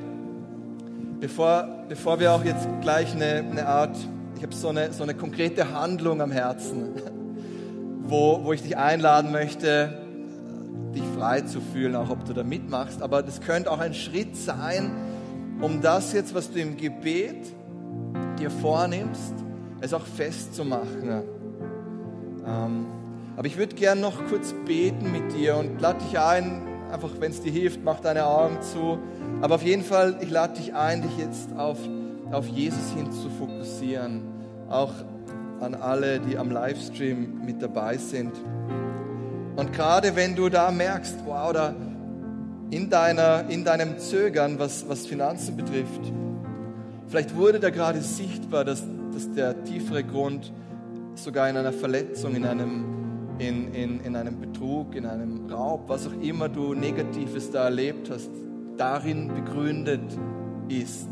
[1.21, 3.97] bevor, bevor wir auch jetzt gleich eine, eine Art,
[4.37, 6.91] ich habe so eine, so eine konkrete Handlung am Herzen,
[8.03, 9.99] wo, wo ich dich einladen möchte,
[10.95, 13.03] dich frei zu fühlen, auch ob du da mitmachst.
[13.03, 14.91] Aber das könnte auch ein Schritt sein,
[15.61, 17.53] um das jetzt, was du im Gebet
[18.39, 19.35] dir vornimmst,
[19.81, 21.23] es auch festzumachen.
[22.47, 22.87] Ähm,
[23.37, 27.31] aber ich würde gerne noch kurz beten mit dir und lade dich ein, einfach wenn
[27.31, 28.99] es dir hilft, mach deine Augen zu.
[29.41, 31.79] Aber auf jeden Fall, ich lade dich ein, dich jetzt auf,
[32.33, 34.23] auf Jesus hin zu fokussieren.
[34.69, 34.93] Auch
[35.61, 38.33] an alle, die am Livestream mit dabei sind.
[39.57, 41.75] Und gerade wenn du da merkst, wow, da
[42.71, 46.13] in, deiner, in deinem Zögern, was, was Finanzen betrifft,
[47.07, 48.83] vielleicht wurde da gerade sichtbar, dass,
[49.13, 50.53] dass der tiefere Grund
[51.15, 52.85] sogar in einer Verletzung, in einem,
[53.39, 58.11] in, in, in einem Betrug, in einem Raub, was auch immer du Negatives da erlebt
[58.11, 58.31] hast,
[58.79, 60.01] darin begründet
[60.69, 61.09] ist.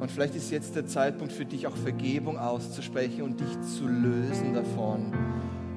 [0.00, 4.54] Und vielleicht ist jetzt der Zeitpunkt für dich auch Vergebung auszusprechen und dich zu lösen
[4.54, 5.12] davon.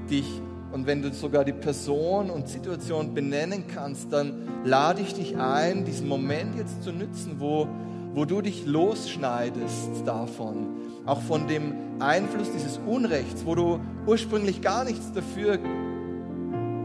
[0.09, 0.41] Dich,
[0.71, 5.85] und wenn du sogar die Person und Situation benennen kannst, dann lade ich dich ein,
[5.85, 7.67] diesen Moment jetzt zu nützen, wo,
[8.13, 10.69] wo du dich losschneidest davon.
[11.05, 15.59] Auch von dem Einfluss dieses Unrechts, wo du ursprünglich gar nichts dafür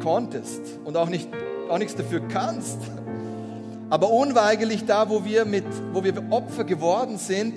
[0.03, 1.29] konntest und auch, nicht,
[1.71, 2.79] auch nichts dafür kannst.
[3.91, 7.55] Aber unweigerlich da, wo wir, mit, wo wir Opfer geworden sind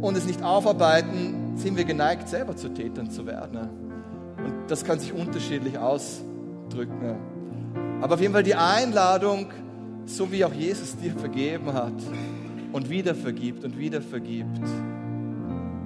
[0.00, 3.58] und es nicht aufarbeiten, sind wir geneigt, selber zu Tätern zu werden.
[4.38, 7.16] Und das kann sich unterschiedlich ausdrücken.
[8.00, 9.46] Aber auf jeden Fall die Einladung,
[10.06, 11.94] so wie auch Jesus dir vergeben hat
[12.72, 14.60] und wieder vergibt und wieder vergibt,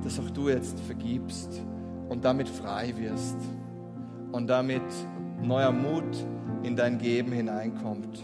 [0.05, 1.62] dass auch du jetzt vergibst
[2.09, 3.36] und damit frei wirst
[4.32, 4.82] und damit
[5.43, 6.26] neuer Mut
[6.62, 8.18] in dein Geben hineinkommt.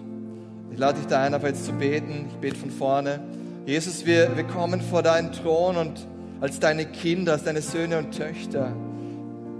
[0.74, 2.26] Ich lade dich da ein, einfach jetzt zu beten.
[2.28, 3.20] Ich bete von vorne.
[3.64, 6.04] Jesus, wir, wir kommen vor deinen Thron und
[6.40, 8.72] als deine Kinder, als deine Söhne und Töchter,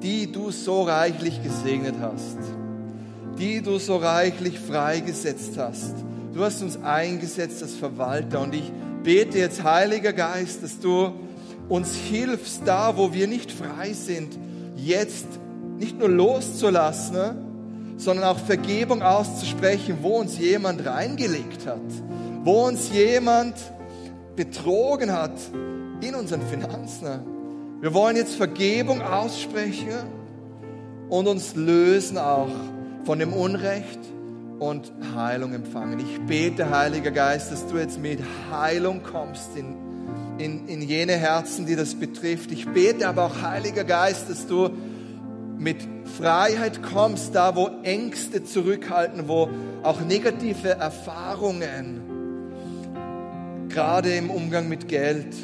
[0.02, 2.38] die du so reichlich gesegnet hast,
[3.38, 5.94] die du so reichlich freigesetzt hast.
[6.34, 8.72] Du hast uns eingesetzt als Verwalter und ich
[9.04, 11.12] bete jetzt, Heiliger Geist, dass du
[11.68, 14.36] uns hilfst, da wo wir nicht frei sind,
[14.74, 15.28] jetzt
[15.78, 17.53] nicht nur loszulassen,
[17.96, 21.80] sondern auch Vergebung auszusprechen, wo uns jemand reingelegt hat,
[22.42, 23.54] wo uns jemand
[24.36, 25.32] betrogen hat
[26.00, 27.20] in unseren Finanzen.
[27.80, 29.94] Wir wollen jetzt Vergebung aussprechen
[31.08, 32.48] und uns lösen auch
[33.04, 34.00] von dem Unrecht
[34.58, 36.00] und Heilung empfangen.
[36.00, 38.20] Ich bete, Heiliger Geist, dass du jetzt mit
[38.50, 39.76] Heilung kommst in,
[40.38, 42.50] in, in jene Herzen, die das betrifft.
[42.52, 44.70] Ich bete aber auch, Heiliger Geist, dass du
[45.64, 45.78] mit
[46.18, 49.48] Freiheit kommst, da wo Ängste zurückhalten, wo
[49.82, 52.02] auch negative Erfahrungen,
[53.70, 55.34] gerade im Umgang mit Geld,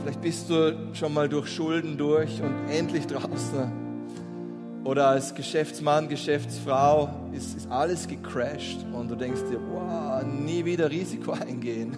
[0.00, 3.72] vielleicht bist du schon mal durch Schulden durch und endlich draußen.
[4.84, 10.90] Oder als Geschäftsmann, Geschäftsfrau ist, ist alles gecrashed und du denkst dir, wow, nie wieder
[10.90, 11.96] Risiko eingehen,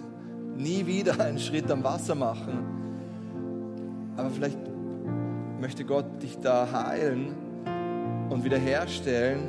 [0.57, 2.57] nie wieder einen Schritt am Wasser machen.
[4.17, 4.72] Aber vielleicht
[5.63, 7.33] möchte Gott dich da heilen
[8.29, 9.47] und wiederherstellen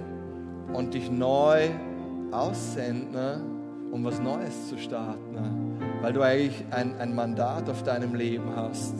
[0.72, 1.70] und dich neu
[2.30, 5.80] aussenden, um was Neues zu starten.
[6.02, 8.94] Weil du eigentlich ein, ein Mandat auf deinem Leben hast,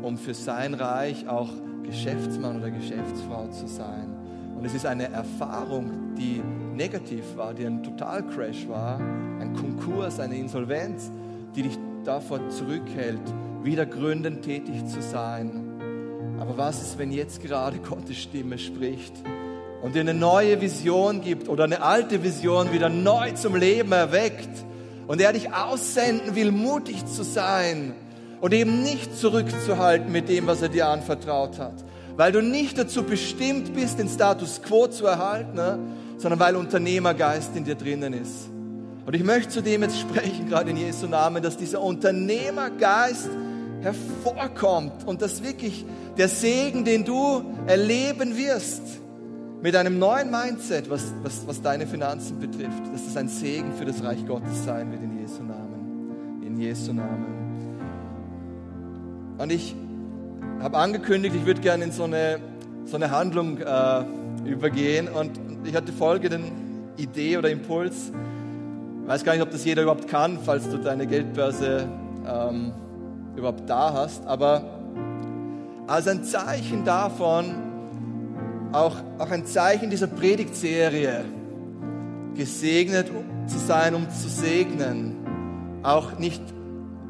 [0.00, 1.50] um für sein Reich auch
[1.82, 4.08] Geschäftsmann oder Geschäftsfrau zu sein.
[4.56, 6.40] Und es ist eine Erfahrung, die
[6.74, 11.12] negativ war, die ein Totalcrash war, ein Konkurs, eine Insolvenz,
[11.54, 13.20] die dich davor zurückhält,
[13.62, 15.59] wieder gründend tätig zu sein
[16.40, 19.12] aber was ist, wenn jetzt gerade Gottes Stimme spricht
[19.82, 24.48] und dir eine neue Vision gibt oder eine alte Vision wieder neu zum Leben erweckt
[25.06, 27.94] und er dich aussenden will, mutig zu sein
[28.40, 31.84] und eben nicht zurückzuhalten mit dem, was er dir anvertraut hat,
[32.16, 35.78] weil du nicht dazu bestimmt bist, den Status quo zu erhalten, ne?
[36.16, 38.48] sondern weil Unternehmergeist in dir drinnen ist.
[39.04, 43.28] Und ich möchte zu dem jetzt sprechen, gerade in Jesu Namen, dass dieser Unternehmergeist
[43.82, 45.84] hervorkommt und dass wirklich
[46.18, 48.82] der Segen, den du erleben wirst
[49.62, 53.84] mit einem neuen Mindset, was, was, was deine Finanzen betrifft, dass das ein Segen für
[53.84, 56.42] das Reich Gottes sein wird in Jesu Namen.
[56.44, 57.26] In Jesu Namen.
[59.38, 59.74] Und ich
[60.60, 62.38] habe angekündigt, ich würde gerne in so eine,
[62.84, 64.04] so eine Handlung äh,
[64.44, 65.32] übergehen und
[65.64, 66.40] ich hatte folgende
[66.96, 68.12] Idee oder Impuls.
[69.02, 71.88] Ich weiß gar nicht, ob das jeder überhaupt kann, falls du deine Geldbörse
[72.26, 72.72] ähm,
[73.36, 74.62] überhaupt da hast, aber
[75.86, 77.54] als ein Zeichen davon,
[78.72, 81.24] auch, auch ein Zeichen dieser Predigtserie,
[82.34, 83.10] gesegnet
[83.46, 85.16] zu sein, um zu segnen,
[85.82, 86.42] auch nicht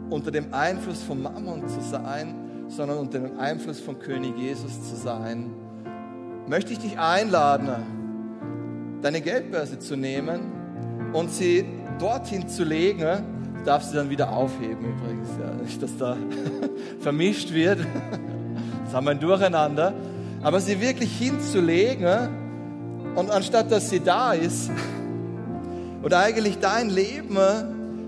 [0.08, 2.34] unter dem Einfluss von Mammon zu sein,
[2.68, 5.50] sondern unter dem Einfluss von König Jesus zu sein,
[6.48, 10.40] möchte ich dich einladen, deine Geldbörse zu nehmen
[11.12, 11.64] und sie
[11.98, 15.28] dorthin zu legen, darf sie dann wieder aufheben übrigens.
[15.38, 15.62] Ja.
[15.62, 16.16] Nicht, dass da
[17.00, 17.78] vermischt wird.
[18.84, 19.94] Das haben wir ein Durcheinander.
[20.42, 22.28] Aber sie wirklich hinzulegen
[23.14, 24.68] und anstatt dass sie da ist
[26.02, 27.36] und eigentlich dein Leben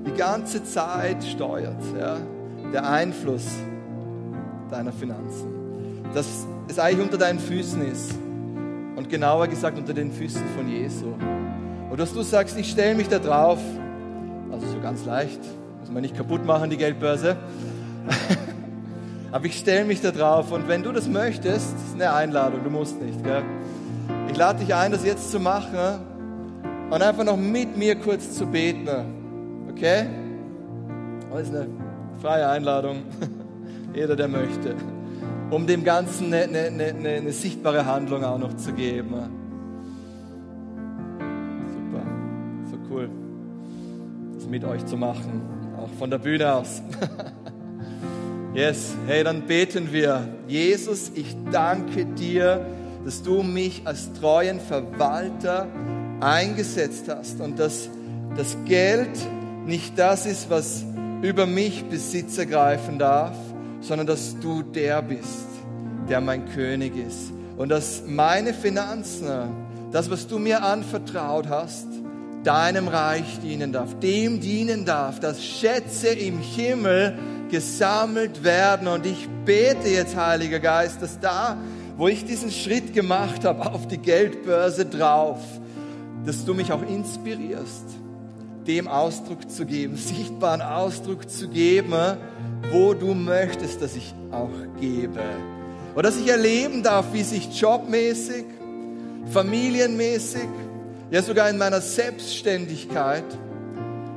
[0.05, 2.17] die ganze Zeit steuert, ja,
[2.73, 3.47] der Einfluss,
[4.73, 5.47] deiner Finanzen.
[6.15, 6.27] Dass
[6.67, 8.15] es eigentlich unter deinen Füßen ist.
[8.97, 11.15] Und genauer gesagt unter den Füßen von Jesu.
[11.91, 13.59] Und dass du sagst, ich stelle mich da drauf,
[14.63, 15.41] also so ganz leicht,
[15.81, 17.37] muss man nicht kaputt machen, die Geldbörse.
[19.33, 22.71] Aber ich stelle mich da drauf und wenn du das möchtest, ist eine Einladung, du
[22.71, 23.23] musst nicht.
[23.25, 23.43] Gell?
[24.31, 26.01] Ich lade dich ein, das jetzt zu machen
[26.91, 28.89] und einfach noch mit mir kurz zu beten.
[29.71, 30.07] Okay?
[31.33, 31.67] Das ist eine
[32.21, 33.03] freie Einladung.
[33.95, 34.75] Jeder, der möchte.
[35.51, 39.42] Um dem Ganzen eine, eine, eine, eine sichtbare Handlung auch noch zu geben.
[44.53, 45.41] Mit euch zu machen.
[45.79, 46.83] Auch von der Bühne aus.
[48.55, 50.29] Yes, hey, dann beten wir.
[50.47, 52.67] Jesus, ich danke dir,
[53.03, 55.69] dass du mich als treuen Verwalter
[56.21, 57.89] eingesetzt hast und dass
[58.37, 59.09] das Geld
[59.65, 60.85] nicht das ist, was
[61.23, 63.35] über mich Besitz ergreifen darf,
[63.81, 65.49] sondern dass du der bist,
[66.11, 67.33] der mein König ist.
[67.57, 69.29] Und dass meine Finanzen,
[69.93, 71.87] das, was du mir anvertraut hast,
[72.45, 77.19] deinem Reich dienen darf, dem dienen darf, dass Schätze im Himmel
[77.51, 78.89] gesammelt werden.
[78.89, 81.57] Und ich bete jetzt, Heiliger Geist, dass da,
[81.97, 85.39] wo ich diesen Schritt gemacht habe, auf die Geldbörse drauf,
[86.25, 87.85] dass du mich auch inspirierst,
[88.67, 92.17] dem Ausdruck zu geben, sichtbaren Ausdruck zu geben,
[92.71, 95.21] wo du möchtest, dass ich auch gebe.
[95.95, 98.45] Oder dass ich erleben darf, wie sich jobmäßig,
[99.31, 100.49] familienmäßig,
[101.13, 103.27] ja sogar in meiner Selbstständigkeit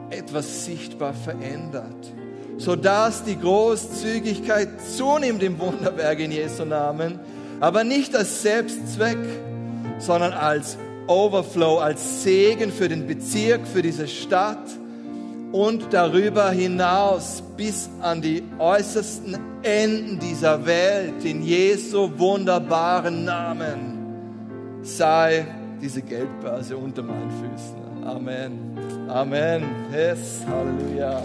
[0.10, 2.16] etwas sichtbar verändert
[2.58, 7.20] sodass die Großzügigkeit zunimmt im Wunderwerk in Jesu Namen,
[7.60, 9.18] aber nicht als Selbstzweck,
[10.00, 10.78] sondern als
[11.08, 14.66] Overflow, als Segen für den Bezirk, für diese Stadt
[15.52, 24.82] und darüber hinaus bis an die äußersten Enden dieser Welt in Jesu wunderbaren Namen.
[24.82, 25.46] Sei
[25.82, 28.04] diese Geldbörse unter meinen Füßen.
[28.06, 29.10] Amen.
[29.10, 29.64] Amen.
[29.92, 30.42] Yes.
[30.48, 31.22] Halleluja.